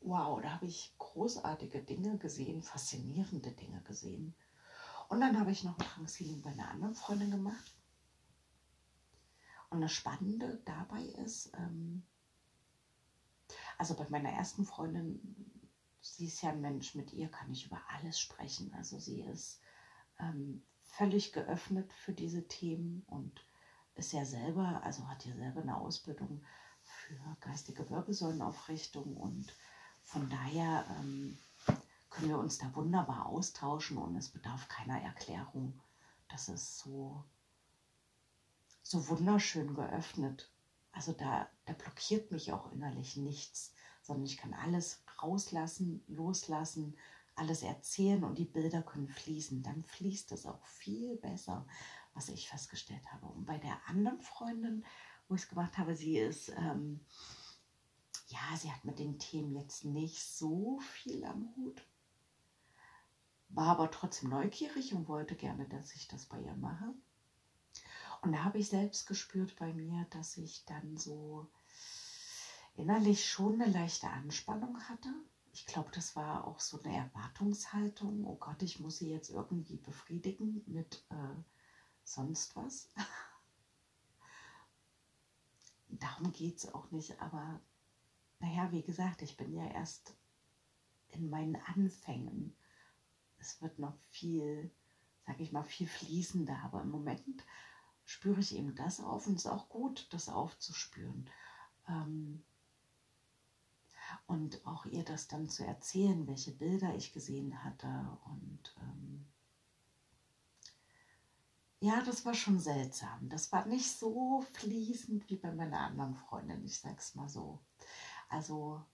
wow, 0.00 0.40
da 0.40 0.52
habe 0.52 0.66
ich 0.66 0.94
großartige 0.98 1.82
Dinge 1.82 2.16
gesehen, 2.18 2.62
faszinierende 2.62 3.50
Dinge 3.52 3.80
gesehen. 3.82 4.34
Und 5.08 5.20
dann 5.20 5.38
habe 5.38 5.50
ich 5.50 5.64
noch 5.64 5.76
ein 5.78 5.84
Trance 5.84 6.18
Healing 6.18 6.40
bei 6.42 6.50
einer 6.50 6.70
anderen 6.70 6.94
Freundin 6.94 7.32
gemacht. 7.32 7.74
Und 9.70 9.80
das 9.80 9.92
Spannende 9.92 10.60
dabei 10.64 11.02
ist, 11.02 11.52
ähm, 11.56 12.02
also 13.78 13.94
bei 13.94 14.08
meiner 14.10 14.30
ersten 14.30 14.64
Freundin, 14.64 15.20
sie 16.00 16.26
ist 16.26 16.42
ja 16.42 16.50
ein 16.50 16.60
Mensch, 16.60 16.94
mit 16.94 17.12
ihr 17.12 17.28
kann 17.28 17.50
ich 17.50 17.66
über 17.66 17.80
alles 17.88 18.18
sprechen. 18.18 18.72
Also 18.74 18.98
sie 18.98 19.20
ist 19.20 19.60
ähm, 20.18 20.62
völlig 20.82 21.32
geöffnet 21.32 21.92
für 21.92 22.12
diese 22.12 22.46
Themen 22.48 23.04
und 23.06 23.44
ist 23.94 24.12
ja 24.12 24.24
selber, 24.24 24.82
also 24.82 25.08
hat 25.08 25.24
ja 25.24 25.34
selber 25.34 25.62
eine 25.62 25.76
Ausbildung 25.76 26.44
für 26.82 27.36
geistige 27.40 27.88
Wirbelsäulenaufrichtung 27.88 29.16
und 29.16 29.54
von 30.02 30.28
daher 30.28 30.84
ähm, 30.98 31.38
können 32.08 32.28
wir 32.28 32.38
uns 32.38 32.58
da 32.58 32.74
wunderbar 32.74 33.26
austauschen 33.26 33.98
und 33.98 34.16
es 34.16 34.28
bedarf 34.28 34.68
keiner 34.68 35.00
Erklärung. 35.00 35.80
Das 36.28 36.48
ist 36.48 36.78
so, 36.78 37.24
so 38.82 39.08
wunderschön 39.08 39.74
geöffnet. 39.74 40.50
Also 40.92 41.12
da, 41.12 41.48
da 41.66 41.72
blockiert 41.72 42.30
mich 42.30 42.52
auch 42.52 42.72
innerlich 42.72 43.16
nichts, 43.16 43.74
sondern 44.02 44.26
ich 44.26 44.36
kann 44.36 44.54
alles 44.54 45.02
rauslassen, 45.22 46.02
loslassen, 46.08 46.96
alles 47.34 47.62
erzählen 47.62 48.24
und 48.24 48.38
die 48.38 48.44
Bilder 48.44 48.82
können 48.82 49.08
fließen. 49.08 49.62
Dann 49.62 49.82
fließt 49.84 50.32
es 50.32 50.46
auch 50.46 50.64
viel 50.66 51.16
besser, 51.16 51.66
was 52.14 52.28
ich 52.28 52.48
festgestellt 52.48 53.12
habe. 53.12 53.26
Und 53.26 53.46
bei 53.46 53.58
der 53.58 53.76
anderen 53.86 54.20
Freundin, 54.20 54.84
wo 55.28 55.34
ich 55.34 55.42
es 55.42 55.48
gemacht 55.48 55.78
habe, 55.78 55.94
sie 55.94 56.18
ist, 56.18 56.50
ähm, 56.50 57.00
ja, 58.28 58.56
sie 58.56 58.70
hat 58.70 58.84
mit 58.84 58.98
den 58.98 59.18
Themen 59.18 59.54
jetzt 59.54 59.84
nicht 59.84 60.22
so 60.22 60.80
viel 60.80 61.24
am 61.24 61.54
Hut, 61.56 61.86
war 63.48 63.68
aber 63.68 63.90
trotzdem 63.90 64.30
neugierig 64.30 64.94
und 64.94 65.08
wollte 65.08 65.34
gerne, 65.34 65.68
dass 65.68 65.94
ich 65.94 66.08
das 66.08 66.26
bei 66.26 66.40
ihr 66.40 66.54
mache. 66.54 66.94
Und 68.22 68.32
da 68.32 68.44
habe 68.44 68.58
ich 68.58 68.68
selbst 68.68 69.06
gespürt 69.06 69.56
bei 69.56 69.72
mir, 69.72 70.06
dass 70.10 70.36
ich 70.36 70.64
dann 70.66 70.96
so 70.96 71.48
innerlich 72.74 73.28
schon 73.28 73.60
eine 73.60 73.72
leichte 73.72 74.08
Anspannung 74.08 74.80
hatte. 74.88 75.08
Ich 75.52 75.66
glaube, 75.66 75.90
das 75.92 76.14
war 76.16 76.46
auch 76.46 76.60
so 76.60 76.80
eine 76.82 76.96
Erwartungshaltung. 76.96 78.24
Oh 78.26 78.36
Gott, 78.36 78.62
ich 78.62 78.78
muss 78.78 78.98
sie 78.98 79.10
jetzt 79.10 79.30
irgendwie 79.30 79.76
befriedigen 79.76 80.62
mit 80.66 81.04
äh, 81.10 81.42
sonst 82.04 82.54
was. 82.56 82.90
Darum 85.88 86.32
geht 86.32 86.58
es 86.58 86.72
auch 86.72 86.90
nicht, 86.90 87.20
aber 87.20 87.60
naja, 88.38 88.70
wie 88.70 88.82
gesagt, 88.82 89.22
ich 89.22 89.36
bin 89.36 89.52
ja 89.52 89.66
erst 89.66 90.14
in 91.08 91.30
meinen 91.30 91.56
Anfängen. 91.56 92.54
Es 93.38 93.60
wird 93.60 93.78
noch 93.78 93.98
viel, 94.10 94.70
sag 95.26 95.40
ich 95.40 95.52
mal, 95.52 95.64
viel 95.64 95.88
fließender, 95.88 96.56
aber 96.62 96.82
im 96.82 96.90
Moment 96.90 97.44
spüre 98.10 98.40
ich 98.40 98.56
eben 98.56 98.74
das 98.74 98.98
auf 98.98 99.28
und 99.28 99.36
es 99.36 99.44
ist 99.44 99.50
auch 99.50 99.68
gut, 99.68 100.08
das 100.10 100.28
aufzuspüren. 100.28 101.30
Ähm, 101.88 102.42
und 104.26 104.66
auch 104.66 104.84
ihr 104.84 105.04
das 105.04 105.28
dann 105.28 105.48
zu 105.48 105.64
erzählen, 105.64 106.26
welche 106.26 106.50
Bilder 106.50 106.92
ich 106.96 107.12
gesehen 107.12 107.62
hatte 107.62 108.18
und 108.24 108.74
ähm, 108.80 109.26
ja, 111.78 112.02
das 112.02 112.26
war 112.26 112.34
schon 112.34 112.58
seltsam. 112.58 113.28
Das 113.28 113.52
war 113.52 113.64
nicht 113.66 113.96
so 113.96 114.44
fließend 114.54 115.30
wie 115.30 115.36
bei 115.36 115.52
meiner 115.52 115.78
anderen 115.78 116.16
Freundin, 116.16 116.64
ich 116.64 116.80
sag's 116.80 117.14
mal 117.14 117.28
so. 117.28 117.60
Also 118.28 118.84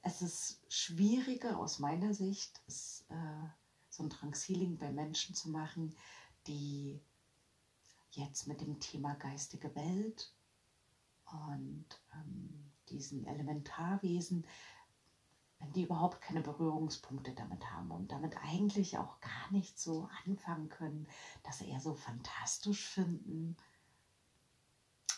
es 0.00 0.22
ist 0.22 0.72
schwieriger 0.72 1.58
aus 1.58 1.78
meiner 1.80 2.14
Sicht, 2.14 2.62
es, 2.66 3.04
äh, 3.10 3.46
so 3.90 4.04
ein 4.04 4.10
Trankshealing 4.10 4.78
bei 4.78 4.90
Menschen 4.90 5.34
zu 5.34 5.50
machen, 5.50 5.94
die 6.46 7.02
jetzt 8.12 8.46
mit 8.46 8.60
dem 8.60 8.80
Thema 8.80 9.14
geistige 9.14 9.74
Welt 9.74 10.32
und 11.24 11.86
ähm, 12.14 12.72
diesen 12.88 13.26
Elementarwesen 13.26 14.46
wenn 15.58 15.72
die 15.72 15.82
überhaupt 15.82 16.20
keine 16.20 16.40
Berührungspunkte 16.40 17.32
damit 17.32 17.70
haben 17.70 17.90
und 17.90 18.12
damit 18.12 18.36
eigentlich 18.44 18.98
auch 18.98 19.20
gar 19.20 19.50
nicht 19.50 19.78
so 19.78 20.08
anfangen 20.24 20.68
können, 20.68 21.08
das 21.42 21.60
eher 21.60 21.80
so 21.80 21.94
fantastisch 21.94 22.86
finden. 22.88 23.56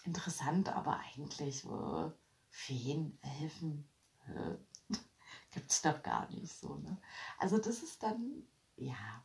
Interessant, 0.04 0.70
aber 0.70 0.98
eigentlich 0.98 1.64
äh, 1.64 2.10
Feen, 2.48 3.18
Elfen 3.40 3.86
äh, 4.28 4.56
gibt 5.50 5.70
es 5.70 5.82
doch 5.82 6.02
gar 6.02 6.30
nicht 6.30 6.52
so. 6.52 6.76
Ne? 6.76 6.96
Also 7.38 7.58
das 7.58 7.82
ist 7.82 8.02
dann, 8.02 8.42
ja, 8.76 9.24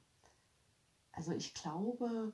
also 1.13 1.31
ich 1.31 1.53
glaube, 1.53 2.33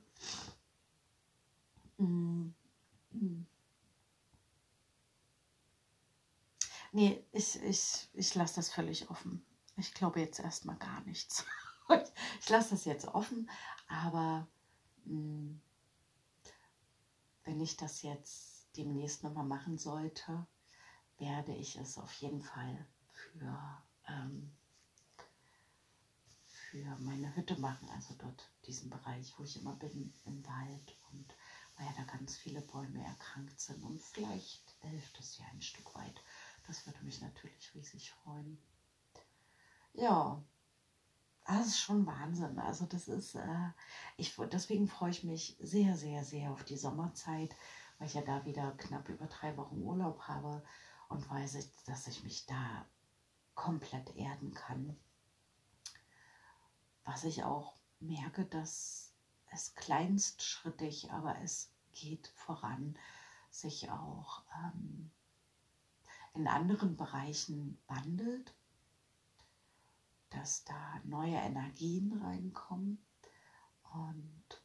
Nee, 6.92 7.24
ich, 7.32 7.60
ich, 7.62 8.08
ich 8.12 8.34
lasse 8.34 8.56
das 8.56 8.68
völlig 8.70 9.08
offen. 9.10 9.44
Ich 9.76 9.94
glaube 9.94 10.20
jetzt 10.20 10.40
erstmal 10.40 10.76
gar 10.76 11.00
nichts. 11.02 11.46
ich 12.40 12.48
lasse 12.50 12.70
das 12.70 12.84
jetzt 12.84 13.06
offen, 13.08 13.50
aber 13.88 14.46
mh, 15.04 15.14
hm, 15.14 15.62
wenn 17.44 17.60
ich 17.60 17.76
das 17.78 18.02
jetzt 18.02 18.68
demnächst 18.76 19.22
nochmal 19.24 19.46
machen 19.46 19.78
sollte, 19.78 20.46
werde 21.18 21.54
ich 21.54 21.76
es 21.76 21.98
auf 21.98 22.12
jeden 22.14 22.42
Fall 22.42 22.86
für, 23.12 23.82
ähm, 24.08 24.52
für 26.46 26.96
meine 27.00 27.34
Hütte 27.34 27.58
machen, 27.58 27.88
also 27.90 28.14
dort 28.18 28.50
diesen 28.66 28.90
Bereich, 28.90 29.32
wo 29.38 29.44
ich 29.44 29.60
immer 29.60 29.76
bin, 29.76 30.12
im 30.26 30.46
Wald 30.46 30.96
und 31.10 31.34
da 31.96 32.04
ganz 32.04 32.36
viele 32.36 32.60
Bäume 32.60 33.04
erkrankt 33.04 33.60
sind 33.60 33.82
und 33.82 34.00
vielleicht 34.00 34.74
hilft 34.80 35.18
es 35.18 35.38
ja 35.38 35.44
ein 35.52 35.62
Stück 35.62 35.94
weit 35.94 36.22
das 36.66 36.86
würde 36.86 37.04
mich 37.04 37.20
natürlich 37.20 37.74
riesig 37.74 38.12
freuen. 38.12 38.58
Ja, 39.94 40.42
das 41.44 41.66
ist 41.66 41.80
schon 41.80 42.06
Wahnsinn. 42.06 42.58
Also 42.58 42.86
das 42.86 43.08
ist, 43.08 43.34
äh, 43.34 43.70
ich, 44.16 44.34
deswegen 44.50 44.86
freue 44.88 45.10
ich 45.10 45.24
mich 45.24 45.56
sehr, 45.60 45.96
sehr, 45.96 46.24
sehr 46.24 46.52
auf 46.52 46.64
die 46.64 46.76
Sommerzeit, 46.76 47.54
weil 47.98 48.06
ich 48.06 48.14
ja 48.14 48.22
da 48.22 48.44
wieder 48.44 48.72
knapp 48.72 49.08
über 49.08 49.26
drei 49.26 49.56
Wochen 49.56 49.82
Urlaub 49.82 50.20
habe 50.22 50.64
und 51.08 51.28
weiß, 51.28 51.58
dass 51.84 52.06
ich 52.06 52.22
mich 52.22 52.46
da 52.46 52.86
komplett 53.54 54.16
erden 54.16 54.54
kann. 54.54 54.96
Was 57.04 57.24
ich 57.24 57.42
auch 57.42 57.74
merke, 57.98 58.44
dass 58.46 59.12
es 59.50 59.74
kleinstschrittig, 59.74 61.10
aber 61.10 61.38
es 61.42 61.71
geht 61.94 62.28
voran, 62.28 62.98
sich 63.50 63.90
auch 63.90 64.42
ähm, 64.64 65.10
in 66.34 66.46
anderen 66.48 66.96
Bereichen 66.96 67.78
wandelt, 67.86 68.54
dass 70.30 70.64
da 70.64 71.00
neue 71.04 71.36
Energien 71.36 72.20
reinkommen 72.22 73.04
und 73.92 74.62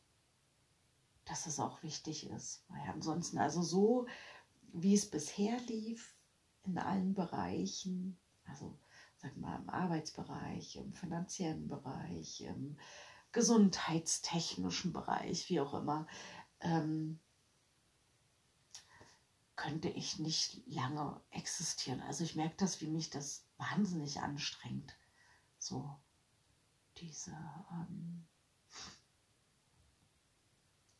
dass 1.25 1.45
es 1.45 1.59
auch 1.59 1.83
wichtig 1.83 2.29
ist, 2.29 2.63
weil 2.69 2.89
ansonsten, 2.89 3.37
also 3.37 3.61
so 3.61 4.07
wie 4.71 4.93
es 4.93 5.09
bisher 5.09 5.59
lief, 5.61 6.15
in 6.63 6.77
allen 6.77 7.13
Bereichen, 7.13 8.17
also 8.45 8.77
wir 9.21 9.31
mal 9.37 9.59
im 9.59 9.69
Arbeitsbereich, 9.69 10.75
im 10.77 10.93
finanziellen 10.93 11.67
Bereich, 11.67 12.41
im 12.41 12.77
gesundheitstechnischen 13.31 14.93
Bereich, 14.93 15.49
wie 15.49 15.59
auch 15.59 15.73
immer, 15.73 16.07
ähm, 16.61 17.19
könnte 19.55 19.89
ich 19.89 20.19
nicht 20.19 20.61
lange 20.67 21.19
existieren. 21.31 22.01
Also 22.01 22.23
ich 22.23 22.35
merke 22.35 22.55
das, 22.57 22.79
wie 22.79 22.87
mich 22.87 23.09
das 23.09 23.45
wahnsinnig 23.57 24.21
anstrengt. 24.21 24.95
So 25.57 25.99
diese, 26.97 27.31
ähm, 27.71 28.25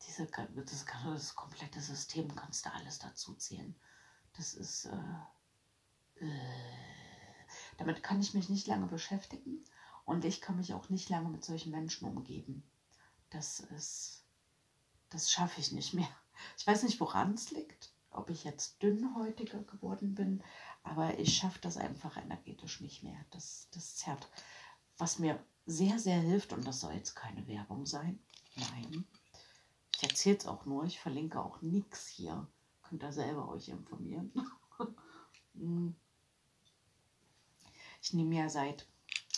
diese 0.06 0.26
das, 0.26 0.84
das 0.84 1.34
komplette 1.34 1.80
System 1.80 2.34
kannst 2.34 2.66
du 2.66 2.72
alles 2.72 2.98
dazu 2.98 3.34
zählen. 3.34 3.74
Das 4.34 4.54
ist, 4.54 4.86
äh, 4.86 6.24
äh, 6.24 7.46
damit 7.76 8.02
kann 8.02 8.20
ich 8.20 8.34
mich 8.34 8.48
nicht 8.48 8.66
lange 8.66 8.86
beschäftigen 8.86 9.64
und 10.04 10.24
ich 10.24 10.40
kann 10.40 10.56
mich 10.56 10.74
auch 10.74 10.88
nicht 10.88 11.08
lange 11.08 11.28
mit 11.28 11.44
solchen 11.44 11.70
Menschen 11.70 12.08
umgeben. 12.08 12.62
Das 13.30 13.60
ist, 13.60 14.17
das 15.10 15.30
schaffe 15.30 15.60
ich 15.60 15.72
nicht 15.72 15.94
mehr. 15.94 16.08
Ich 16.56 16.66
weiß 16.66 16.84
nicht, 16.84 17.00
woran 17.00 17.34
es 17.34 17.50
liegt 17.50 17.92
ob 18.18 18.30
ich 18.30 18.44
jetzt 18.44 18.82
dünnhäutiger 18.82 19.62
geworden 19.62 20.14
bin, 20.14 20.42
aber 20.82 21.18
ich 21.18 21.36
schaffe 21.36 21.60
das 21.60 21.76
einfach 21.76 22.16
energetisch 22.16 22.80
nicht 22.80 23.02
mehr. 23.02 23.18
Das, 23.30 23.68
das 23.70 23.96
zerrt. 23.96 24.28
Was 24.98 25.18
mir 25.18 25.38
sehr, 25.66 25.98
sehr 25.98 26.18
hilft, 26.18 26.52
und 26.52 26.66
das 26.66 26.80
soll 26.80 26.94
jetzt 26.94 27.14
keine 27.14 27.46
Werbung 27.46 27.86
sein, 27.86 28.18
nein, 28.56 29.06
ich 29.94 30.02
erzähle 30.02 30.38
es 30.38 30.46
auch 30.46 30.64
nur, 30.66 30.84
ich 30.84 30.98
verlinke 30.98 31.40
auch 31.40 31.60
nichts 31.62 32.08
hier. 32.08 32.46
Könnt 32.82 33.02
ihr 33.02 33.12
selber 33.12 33.48
euch 33.48 33.68
informieren. 33.68 34.32
Ich 38.00 38.12
nehme 38.12 38.36
ja 38.36 38.48
seit, 38.48 38.86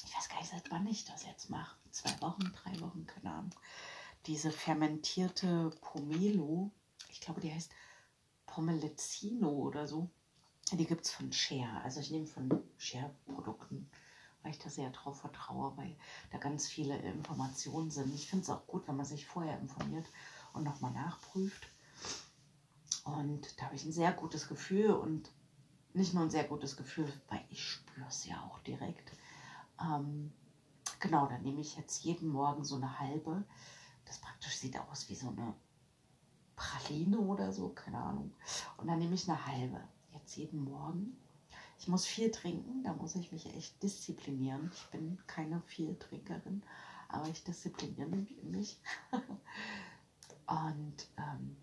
ich 0.04 0.14
weiß 0.14 0.28
gar 0.28 0.38
nicht, 0.38 0.50
seit 0.50 0.70
wann 0.70 0.86
ich 0.86 1.06
das 1.06 1.24
jetzt 1.24 1.48
mache, 1.48 1.76
zwei 1.90 2.20
Wochen, 2.20 2.52
drei 2.52 2.78
Wochen, 2.82 3.06
keine 3.06 3.32
Ahnung, 3.32 3.54
diese 4.26 4.50
fermentierte 4.50 5.70
Pomelo, 5.80 6.70
ich 7.08 7.20
glaube, 7.20 7.40
die 7.40 7.52
heißt 7.52 7.70
Pommelizino 8.46 9.48
oder 9.48 9.86
so. 9.86 10.10
Die 10.72 10.86
gibt 10.86 11.04
es 11.04 11.12
von 11.12 11.32
Share. 11.32 11.80
Also 11.82 12.00
ich 12.00 12.10
nehme 12.10 12.26
von 12.26 12.62
Share-Produkten, 12.78 13.90
weil 14.42 14.52
ich 14.52 14.58
da 14.58 14.70
sehr 14.70 14.90
drauf 14.90 15.20
vertraue, 15.20 15.76
weil 15.76 15.96
da 16.30 16.38
ganz 16.38 16.68
viele 16.68 16.96
Informationen 16.98 17.90
sind. 17.90 18.14
Ich 18.14 18.28
finde 18.28 18.44
es 18.44 18.50
auch 18.50 18.66
gut, 18.66 18.86
wenn 18.86 18.96
man 18.96 19.06
sich 19.06 19.26
vorher 19.26 19.58
informiert 19.58 20.06
und 20.52 20.64
nochmal 20.64 20.92
nachprüft. 20.92 21.66
Und 23.04 23.58
da 23.58 23.66
habe 23.66 23.74
ich 23.74 23.84
ein 23.84 23.92
sehr 23.92 24.12
gutes 24.12 24.48
Gefühl 24.48 24.90
und 24.90 25.30
nicht 25.92 26.14
nur 26.14 26.22
ein 26.22 26.30
sehr 26.30 26.44
gutes 26.44 26.76
Gefühl, 26.76 27.12
weil 27.28 27.44
ich 27.50 27.64
spüre 27.64 28.06
es 28.06 28.24
ja 28.26 28.40
auch 28.44 28.60
direkt. 28.60 29.12
Ähm, 29.80 30.32
genau, 31.00 31.26
dann 31.26 31.42
nehme 31.42 31.60
ich 31.60 31.76
jetzt 31.76 32.04
jeden 32.04 32.28
Morgen 32.28 32.64
so 32.64 32.76
eine 32.76 33.00
halbe. 33.00 33.44
Das 34.10 34.18
praktisch 34.18 34.56
sieht 34.56 34.76
aus 34.76 35.08
wie 35.08 35.14
so 35.14 35.28
eine 35.28 35.54
Praline 36.56 37.16
oder 37.20 37.52
so, 37.52 37.68
keine 37.68 37.98
Ahnung. 37.98 38.34
Und 38.76 38.88
dann 38.88 38.98
nehme 38.98 39.14
ich 39.14 39.30
eine 39.30 39.46
halbe. 39.46 39.80
Jetzt 40.12 40.34
jeden 40.34 40.64
Morgen. 40.64 41.16
Ich 41.78 41.86
muss 41.86 42.06
viel 42.06 42.32
trinken, 42.32 42.82
da 42.82 42.92
muss 42.92 43.14
ich 43.14 43.30
mich 43.30 43.46
echt 43.54 43.80
disziplinieren. 43.80 44.68
Ich 44.74 44.84
bin 44.86 45.16
keine 45.28 45.60
Vieltrinkerin, 45.60 46.64
aber 47.06 47.28
ich 47.28 47.44
diszipliniere 47.44 48.08
mich. 48.42 48.80
Und 50.48 51.08
ähm, 51.16 51.56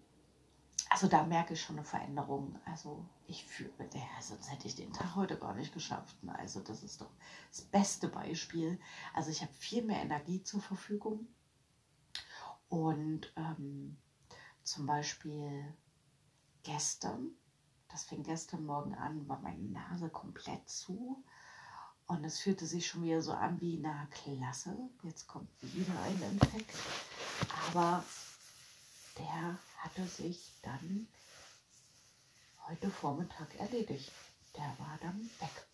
also 0.90 1.10
da 1.10 1.24
merke 1.24 1.54
ich 1.54 1.62
schon 1.62 1.76
eine 1.76 1.86
Veränderung. 1.86 2.58
Also 2.64 3.06
ich 3.28 3.44
fühle, 3.44 3.72
ja, 3.94 4.22
sonst 4.22 4.50
hätte 4.50 4.70
ich 4.70 4.76
den 4.76 4.94
Tag 4.94 5.18
heute 5.18 5.38
gar 5.38 5.54
nicht 5.54 5.74
geschafft. 5.74 6.16
Also 6.26 6.62
das 6.62 6.82
ist 6.82 7.02
doch 7.02 7.12
das 7.50 7.64
beste 7.64 8.08
Beispiel. 8.08 8.80
Also 9.14 9.32
ich 9.32 9.42
habe 9.42 9.52
viel 9.52 9.84
mehr 9.84 10.02
Energie 10.02 10.42
zur 10.44 10.62
Verfügung. 10.62 11.28
Und 12.70 13.32
ähm, 13.36 13.98
zum 14.64 14.86
Beispiel 14.86 15.74
gestern, 16.64 17.32
das 17.90 18.04
fing 18.04 18.24
gestern 18.24 18.66
Morgen 18.66 18.96
an, 18.96 19.28
war 19.28 19.40
meine 19.40 19.64
Nase 19.64 20.10
komplett 20.10 20.68
zu. 20.70 21.24
Und 22.08 22.24
es 22.24 22.40
fühlte 22.40 22.66
sich 22.66 22.88
schon 22.88 23.04
wieder 23.04 23.22
so 23.22 23.34
an 23.34 23.60
wie, 23.60 23.80
na 23.80 24.08
klasse, 24.12 24.76
jetzt 25.04 25.28
kommt 25.28 25.50
wieder 25.62 26.02
ein 26.04 26.22
Infekt. 26.22 26.76
Aber 27.68 28.04
der 29.18 29.58
hatte 29.78 30.06
sich 30.06 30.54
dann 30.62 31.08
heute 32.68 32.90
Vormittag 32.90 33.56
erledigt. 33.60 34.12
Der 34.56 34.76
war 34.80 34.98
dann 35.02 35.20
weg. 35.40 35.68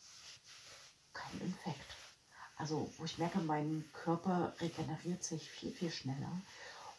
Kein 1.14 1.42
Infekt. 1.42 1.96
Also, 2.56 2.92
wo 2.98 3.06
ich 3.06 3.18
merke, 3.18 3.40
mein 3.40 3.86
Körper 3.94 4.54
regeneriert 4.60 5.24
sich 5.24 5.50
viel, 5.50 5.72
viel 5.72 5.92
schneller. 5.92 6.32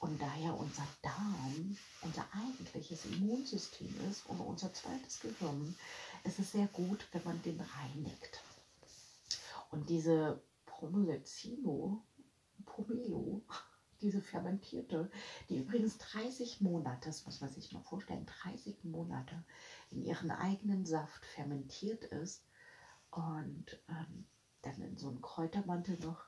Und 0.05 0.21
daher 0.21 0.55
unser 0.55 0.87
Darm 1.01 1.79
unser 2.03 2.27
eigentliches 2.35 3.07
Immunsystem 3.07 3.89
ist 4.11 4.27
und 4.27 4.39
unser 4.39 4.71
zweites 4.75 5.19
Gehirn, 5.21 5.75
ist 6.25 6.39
es 6.39 6.53
sehr 6.53 6.67
gut, 6.67 7.07
wenn 7.13 7.25
man 7.25 7.41
den 7.41 7.59
reinigt. 7.59 8.43
Und 9.71 9.89
diese 9.89 10.43
Promolezino, 10.67 12.05
Pomelo, 12.67 13.41
diese 14.03 14.21
fermentierte, 14.21 15.11
die 15.49 15.61
übrigens 15.61 15.97
30 15.97 16.61
Monate, 16.61 17.09
das 17.09 17.25
muss 17.25 17.41
man 17.41 17.49
sich 17.49 17.73
mal 17.73 17.81
vorstellen, 17.81 18.27
30 18.43 18.85
Monate 18.85 19.43
in 19.91 20.03
ihren 20.03 20.31
eigenen 20.31 20.85
Saft 20.85 21.25
fermentiert 21.25 22.05
ist 22.05 22.45
und 23.11 23.81
ähm, 23.89 24.27
dann 24.61 24.83
in 24.83 24.99
so 24.99 25.09
einem 25.09 25.23
Kräutermantel 25.23 25.99
noch 26.01 26.27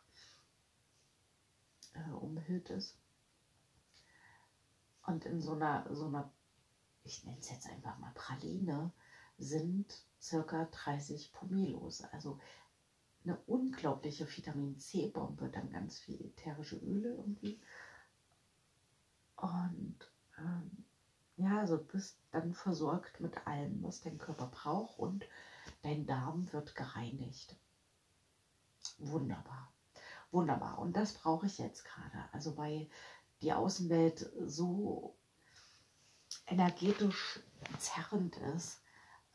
äh, 1.93 2.11
umhüllt 2.13 2.71
ist. 2.71 2.97
Und 5.07 5.25
in 5.25 5.41
so 5.41 5.53
einer, 5.53 5.87
so 5.95 6.07
einer, 6.07 6.31
ich 7.05 7.25
nenne 7.25 7.39
es 7.39 7.51
jetzt 7.51 7.69
einfach 7.69 7.99
mal 7.99 8.13
Praline, 8.15 8.93
sind 9.39 10.05
circa 10.21 10.65
30 10.65 11.33
Pomelos. 11.33 12.03
Also 12.03 12.41
eine 13.25 13.39
unglaubliche 13.47 14.27
Vitamin 14.29 14.79
C-Bombe, 14.79 15.49
dann 15.49 15.71
ganz 15.71 15.99
viel 15.99 16.21
ätherische 16.25 16.77
Öle 16.77 17.15
irgendwie. 17.15 17.61
Und 19.37 19.99
ähm, 20.39 20.85
ja, 21.37 21.61
also 21.61 21.79
bist 21.79 22.19
dann 22.31 22.55
versorgt 22.55 23.21
mit 23.21 23.47
allem, 23.47 23.83
was 23.83 24.01
dein 24.01 24.19
Körper 24.19 24.47
braucht 24.47 24.99
und 24.99 25.25
dein 25.83 26.07
Darm 26.07 26.51
wird 26.53 26.75
gereinigt. 26.75 27.57
Wunderbar. 28.99 29.73
Wunderbar. 30.31 30.79
Und 30.79 30.97
das 30.97 31.15
brauche 31.15 31.47
ich 31.47 31.59
jetzt 31.59 31.85
gerade. 31.85 32.25
Also 32.33 32.57
weil 32.57 32.89
die 33.43 33.53
Außenwelt 33.53 34.31
so 34.47 35.17
energetisch 36.47 37.41
zerrend 37.79 38.37
ist, 38.37 38.81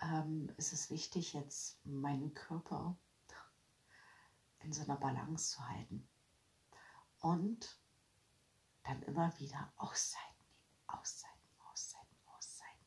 ähm, 0.02 0.52
ist 0.58 0.74
es 0.74 0.90
wichtig, 0.90 1.34
jetzt 1.34 1.86
meinen 1.86 2.34
Körper 2.34 2.98
in 4.60 4.74
so 4.74 4.84
einer 4.84 4.98
Balance 4.98 5.52
zu 5.52 5.68
halten. 5.68 6.08
Und 7.20 7.80
dann 8.84 9.02
immer 9.04 9.38
wieder 9.40 9.72
Auszeiten 9.78 10.26
nehmen, 10.50 11.00
Auszeiten, 11.00 11.50
Auszeiten, 11.72 12.18
Auszeiten. 12.36 12.86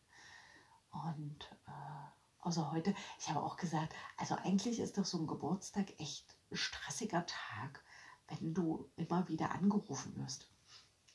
Und 0.90 1.44
äh, 1.66 2.40
außer 2.40 2.72
heute, 2.72 2.94
ich 3.18 3.29
habe 3.29 3.42
auch 3.42 3.57
gesagt, 3.57 3.94
also 4.16 4.35
eigentlich 4.37 4.81
ist 4.81 4.98
doch 4.98 5.05
so 5.05 5.18
ein 5.18 5.27
Geburtstag 5.27 5.98
echt 6.00 6.37
stressiger 6.53 7.24
Tag, 7.27 7.85
wenn 8.29 8.55
du 8.55 8.90
immer 8.96 9.29
wieder 9.29 9.53
angerufen 9.53 10.16
wirst. 10.16 10.53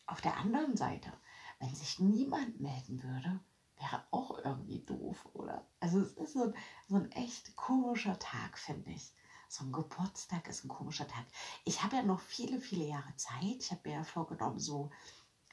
Auf 0.09 0.21
der 0.21 0.37
anderen 0.37 0.75
Seite, 0.75 1.11
wenn 1.59 1.73
sich 1.73 1.99
niemand 1.99 2.59
melden 2.59 3.01
würde, 3.03 3.39
wäre 3.77 4.03
auch 4.11 4.39
irgendwie 4.39 4.79
doof, 4.79 5.27
oder? 5.33 5.65
Also 5.79 6.01
es 6.01 6.13
ist 6.13 6.33
so 6.33 6.43
ein, 6.43 6.53
so 6.87 6.95
ein 6.95 7.11
echt 7.11 7.55
komischer 7.55 8.17
Tag, 8.19 8.57
finde 8.57 8.91
ich 8.91 9.13
so 9.49 9.65
ein 9.65 9.71
Geburtstag 9.71 10.47
ist 10.47 10.63
ein 10.63 10.69
komischer 10.69 11.07
Tag. 11.07 11.25
Ich 11.65 11.83
habe 11.83 11.97
ja 11.97 12.03
noch 12.03 12.19
viele, 12.19 12.61
viele 12.61 12.85
Jahre 12.85 13.15
Zeit. 13.15 13.57
Ich 13.59 13.71
habe 13.71 13.81
mir 13.89 13.95
ja 13.95 14.03
vorgenommen, 14.03 14.59
so 14.59 14.91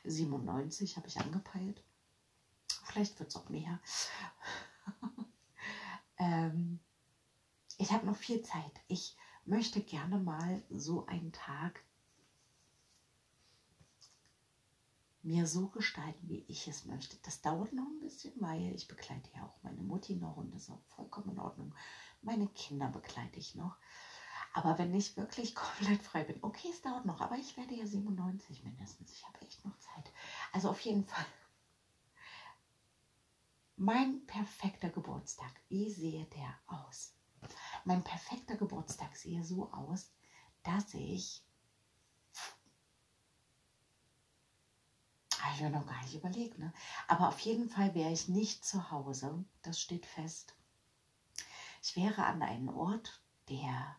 97 0.05 0.97
habe 0.97 1.09
ich 1.09 1.19
angepeilt. 1.19 1.83
Vielleicht 2.85 3.19
wird 3.19 3.31
es 3.31 3.37
auch 3.37 3.49
mehr. 3.49 3.81
ähm, 6.19 6.79
ich 7.79 7.91
habe 7.91 8.07
noch 8.07 8.17
viel 8.17 8.43
Zeit. 8.43 8.73
Ich 8.87 9.17
möchte 9.47 9.81
gerne 9.81 10.19
mal 10.19 10.63
so 10.69 11.07
einen 11.07 11.33
Tag 11.33 11.83
mir 15.27 15.47
so 15.47 15.69
gestalten, 15.69 16.29
wie 16.29 16.45
ich 16.49 16.69
es 16.69 16.85
möchte. 16.85 17.17
Das 17.23 17.43
dauert 17.43 17.73
noch 17.73 17.87
ein 17.87 17.99
bisschen, 17.99 18.33
weil 18.41 18.75
ich 18.75 18.87
begleite 18.87 19.29
ja 19.35 19.45
auch 19.45 19.63
meine 19.63 19.83
Mutti 19.83 20.15
noch 20.15 20.37
und 20.37 20.55
das 20.55 20.63
ist 20.63 20.71
auch 20.71 20.83
vollkommen 20.95 21.31
in 21.31 21.41
Ordnung. 21.41 21.75
Meine 22.23 22.47
Kinder 22.49 22.89
begleite 22.89 23.39
ich 23.39 23.55
noch. 23.57 23.77
Aber 24.55 24.79
wenn 24.79 24.95
ich 24.95 25.17
wirklich 25.17 25.55
komplett 25.55 26.01
frei 26.01 26.25
bin, 26.25 26.39
okay, 26.43 26.69
es 26.71 26.81
dauert 26.81 27.05
noch, 27.07 27.21
aber 27.21 27.37
ich 27.37 27.57
werde 27.57 27.75
ja 27.75 27.87
97 27.87 28.65
mindestens. 28.65 29.13
Ich 29.13 29.27
habe 29.27 29.41
echt 29.41 29.65
noch 29.65 29.77
Zeit. 29.79 30.13
Also 30.53 30.71
auf 30.71 30.81
jeden 30.81 31.05
Fall. 31.05 31.27
Mein 33.77 34.25
perfekter 34.27 34.89
Geburtstag, 34.89 35.53
wie 35.69 35.91
sehe 35.91 36.25
der 36.27 36.55
aus? 36.67 37.15
Mein 37.85 38.03
perfekter 38.03 38.57
Geburtstag 38.57 39.15
sehe 39.17 39.45
so 39.45 39.71
aus, 39.73 40.11
dass 40.63 40.95
ich 40.95 41.47
habe 45.46 45.46
ich 45.57 45.63
mir 45.63 45.71
noch 45.71 45.87
gar 45.87 46.01
nicht 46.03 46.15
überlegt, 46.15 46.59
ne? 46.59 46.73
Aber 47.09 47.29
auf 47.29 47.41
jeden 47.41 47.69
Fall 47.69 47.95
wäre 47.95 48.13
ich 48.13 48.29
nicht 48.29 48.65
zu 48.65 48.91
Hause. 48.91 49.45
Das 49.63 49.81
steht 49.81 50.07
fest. 50.07 50.55
Ich 51.83 51.97
wäre 51.97 52.25
an 52.25 52.43
einem 52.43 52.69
Ort, 52.69 53.23
der 53.49 53.97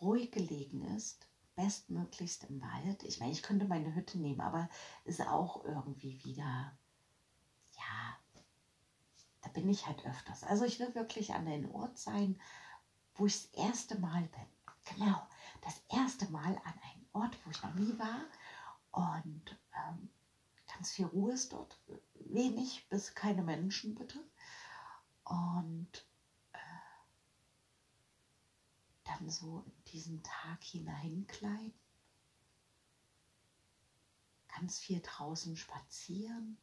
ruhig 0.00 0.30
gelegen 0.30 0.82
ist, 0.96 1.28
bestmöglichst 1.56 2.44
im 2.44 2.60
Wald. 2.60 3.02
Ich 3.02 3.20
meine, 3.20 3.32
ich 3.32 3.42
könnte 3.42 3.66
meine 3.66 3.94
Hütte 3.94 4.18
nehmen, 4.18 4.40
aber 4.40 4.68
ist 5.04 5.20
auch 5.20 5.64
irgendwie 5.64 6.22
wieder, 6.24 6.76
ja, 7.72 8.16
da 9.42 9.48
bin 9.50 9.68
ich 9.68 9.86
halt 9.86 10.04
öfters. 10.04 10.44
Also 10.44 10.64
ich 10.64 10.80
will 10.80 10.94
wirklich 10.94 11.34
an 11.34 11.46
einem 11.46 11.70
Ort 11.70 11.98
sein, 11.98 12.40
wo 13.14 13.26
ich 13.26 13.42
das 13.42 13.52
erste 13.52 13.98
Mal 13.98 14.22
bin. 14.22 14.96
Genau, 14.96 15.26
das 15.62 15.80
erste 15.88 16.30
Mal 16.30 16.56
an 16.64 16.74
einem 16.92 17.06
Ort, 17.12 17.36
wo 17.44 17.50
ich 17.50 17.62
noch 17.62 17.74
nie 17.74 17.98
war. 17.98 18.20
Und 18.90 19.58
ähm, 19.74 20.10
ganz 20.74 20.90
viel 20.90 21.06
Ruhe 21.06 21.32
ist 21.32 21.52
dort. 21.52 21.78
Wenig 22.14 22.88
bis 22.88 23.14
keine 23.14 23.42
Menschen, 23.42 23.94
bitte. 23.94 24.18
Und 25.24 26.06
dann 29.04 29.30
so 29.30 29.62
in 29.64 29.84
diesen 29.92 30.22
Tag 30.22 30.62
hineinkleiden, 30.62 31.72
ganz 34.48 34.78
viel 34.78 35.00
draußen 35.00 35.56
spazieren, 35.56 36.58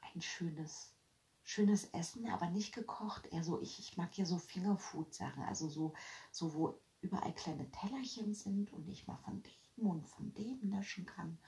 ein 0.00 0.20
schönes, 0.20 0.94
schönes 1.42 1.84
Essen, 1.86 2.28
aber 2.28 2.48
nicht 2.50 2.74
gekocht, 2.74 3.26
eher 3.26 3.44
so, 3.44 3.60
ich, 3.60 3.78
ich 3.78 3.96
mag 3.96 4.16
ja 4.16 4.24
so 4.24 4.38
Fingerfood-Sachen, 4.38 5.42
also 5.44 5.68
so, 5.68 5.94
so, 6.30 6.54
wo 6.54 6.80
überall 7.00 7.34
kleine 7.34 7.70
Tellerchen 7.70 8.34
sind 8.34 8.72
und 8.72 8.88
ich 8.88 9.06
mal 9.06 9.18
von 9.18 9.42
dem 9.42 9.86
und 9.86 10.06
von 10.06 10.32
dem 10.34 10.68
naschen 10.68 11.06
kann. 11.06 11.38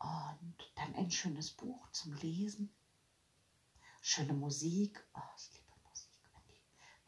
Und 0.00 0.56
dann 0.74 0.94
ein 0.96 1.10
schönes 1.10 1.52
Buch 1.52 1.88
zum 1.92 2.14
Lesen, 2.14 2.74
schöne 4.00 4.32
Musik. 4.32 5.06
Oh, 5.14 5.20
ich 5.36 5.52
liebe 5.52 5.70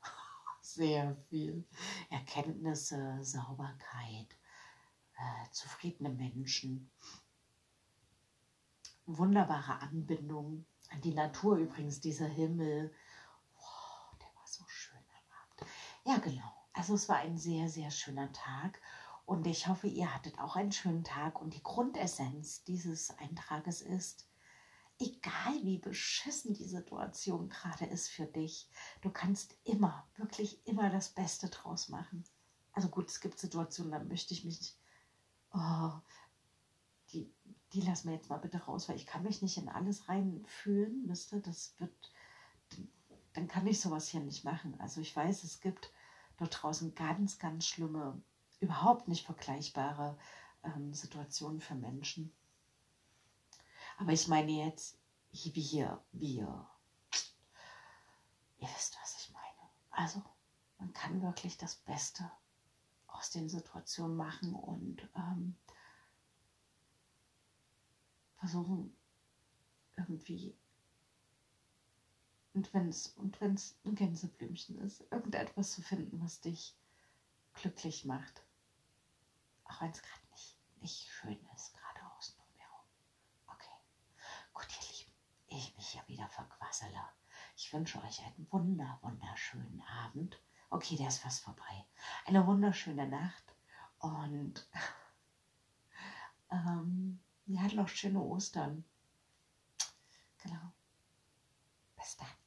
Sehr 0.60 1.16
viel. 1.28 1.66
Erkenntnisse, 2.10 3.20
Sauberkeit, 3.22 4.36
äh, 5.16 5.50
zufriedene 5.52 6.10
Menschen, 6.10 6.90
wunderbare 9.06 9.80
Anbindung 9.80 10.66
an 10.90 11.00
die 11.00 11.14
Natur 11.14 11.56
übrigens, 11.56 12.00
dieser 12.00 12.26
Himmel. 12.26 12.94
Wow, 13.56 14.18
der 14.20 14.34
war 14.34 14.46
so 14.46 14.64
schön 14.66 14.96
am 14.96 15.36
Abend. 15.42 15.70
Ja, 16.04 16.18
genau. 16.18 16.66
Also 16.72 16.94
es 16.94 17.08
war 17.08 17.18
ein 17.18 17.38
sehr, 17.38 17.68
sehr 17.68 17.90
schöner 17.90 18.32
Tag 18.32 18.80
und 19.26 19.46
ich 19.46 19.68
hoffe, 19.68 19.86
ihr 19.86 20.12
hattet 20.12 20.38
auch 20.38 20.56
einen 20.56 20.72
schönen 20.72 21.04
Tag 21.04 21.40
und 21.40 21.54
die 21.54 21.62
Grundessenz 21.62 22.64
dieses 22.64 23.10
Eintrages 23.18 23.80
ist, 23.80 24.28
egal 24.98 25.54
wie 25.62 25.78
beschissen 25.78 26.54
die 26.54 26.66
Situation 26.66 27.48
gerade 27.48 27.86
ist 27.86 28.08
für 28.10 28.26
dich, 28.26 28.68
du 29.00 29.10
kannst 29.10 29.56
immer, 29.64 30.06
wirklich 30.16 30.66
immer 30.66 30.90
das 30.90 31.08
Beste 31.10 31.48
draus 31.48 31.88
machen. 31.88 32.24
Also 32.72 32.88
gut, 32.88 33.08
es 33.08 33.20
gibt 33.20 33.38
Situationen, 33.38 33.92
da 33.92 33.98
möchte 34.00 34.34
ich 34.34 34.44
mich, 34.44 34.76
oh, 35.54 35.92
die, 37.12 37.32
die 37.72 37.80
lassen 37.80 38.08
wir 38.08 38.16
jetzt 38.16 38.28
mal 38.28 38.38
bitte 38.38 38.58
raus, 38.58 38.88
weil 38.88 38.96
ich 38.96 39.06
kann 39.06 39.22
mich 39.22 39.42
nicht 39.42 39.56
in 39.56 39.68
alles 39.68 40.08
reinfühlen, 40.08 41.06
ihr, 41.06 41.40
das 41.40 41.74
wird, 41.78 42.12
dann 43.32 43.48
kann 43.48 43.66
ich 43.66 43.80
sowas 43.80 44.08
hier 44.08 44.20
nicht 44.20 44.44
machen. 44.44 44.78
Also 44.80 45.00
ich 45.00 45.14
weiß, 45.14 45.44
es 45.44 45.60
gibt 45.60 45.90
dort 46.36 46.62
draußen 46.62 46.94
ganz, 46.94 47.38
ganz 47.38 47.66
schlimme, 47.66 48.20
überhaupt 48.60 49.08
nicht 49.08 49.24
vergleichbare 49.24 50.18
ähm, 50.62 50.92
Situationen 50.92 51.60
für 51.60 51.74
Menschen. 51.74 52.32
Aber 53.98 54.12
ich 54.12 54.26
meine 54.28 54.50
jetzt, 54.50 54.98
wir, 55.54 56.02
wir, 56.12 56.68
ihr 58.58 58.68
wisst, 58.76 58.96
was 59.00 59.16
ich 59.20 59.32
meine. 59.32 59.44
Also, 59.90 60.22
man 60.78 60.92
kann 60.92 61.22
wirklich 61.22 61.56
das 61.56 61.76
Beste 61.76 62.28
aus 63.24 63.30
den 63.30 63.48
Situationen 63.48 64.16
machen 64.18 64.54
und 64.54 65.08
ähm, 65.16 65.56
versuchen, 68.36 68.94
irgendwie 69.96 70.54
und 72.52 72.72
wenn 72.74 72.90
es 72.90 73.08
und 73.16 73.40
wenn's 73.40 73.78
ein 73.86 73.94
Gänseblümchen 73.94 74.78
ist, 74.78 75.00
irgendetwas 75.10 75.72
zu 75.72 75.80
finden, 75.80 76.22
was 76.22 76.42
dich 76.42 76.76
glücklich 77.54 78.04
macht. 78.04 78.42
Auch 79.64 79.80
wenn 79.80 79.90
es 79.90 80.02
gerade 80.02 80.26
nicht, 80.32 80.56
nicht 80.82 81.08
schön 81.08 81.38
ist, 81.56 81.72
gerade 81.72 82.00
außen 82.18 82.36
herum. 82.58 82.84
Okay. 83.46 83.74
Gut, 84.52 84.68
ihr 84.68 84.98
Lieben, 84.98 85.12
ich 85.48 85.74
mich 85.76 85.94
ja 85.94 86.06
wieder 86.06 86.28
verquassele. 86.28 87.00
Ich 87.56 87.72
wünsche 87.72 88.02
euch 88.02 88.22
einen 88.22 88.46
wunder, 88.50 88.98
wunderschönen 89.00 89.82
Abend. 90.04 90.38
Okay, 90.70 90.96
der 90.96 91.08
ist 91.08 91.18
fast 91.18 91.42
vorbei. 91.42 91.86
Eine 92.26 92.46
wunderschöne 92.46 93.06
Nacht 93.06 93.44
und 93.98 94.68
ähm, 96.50 97.20
ja, 97.46 97.62
noch 97.74 97.88
schöne 97.88 98.20
Ostern. 98.20 98.84
Genau. 100.42 100.72
Bis 101.96 102.16
dann. 102.16 102.43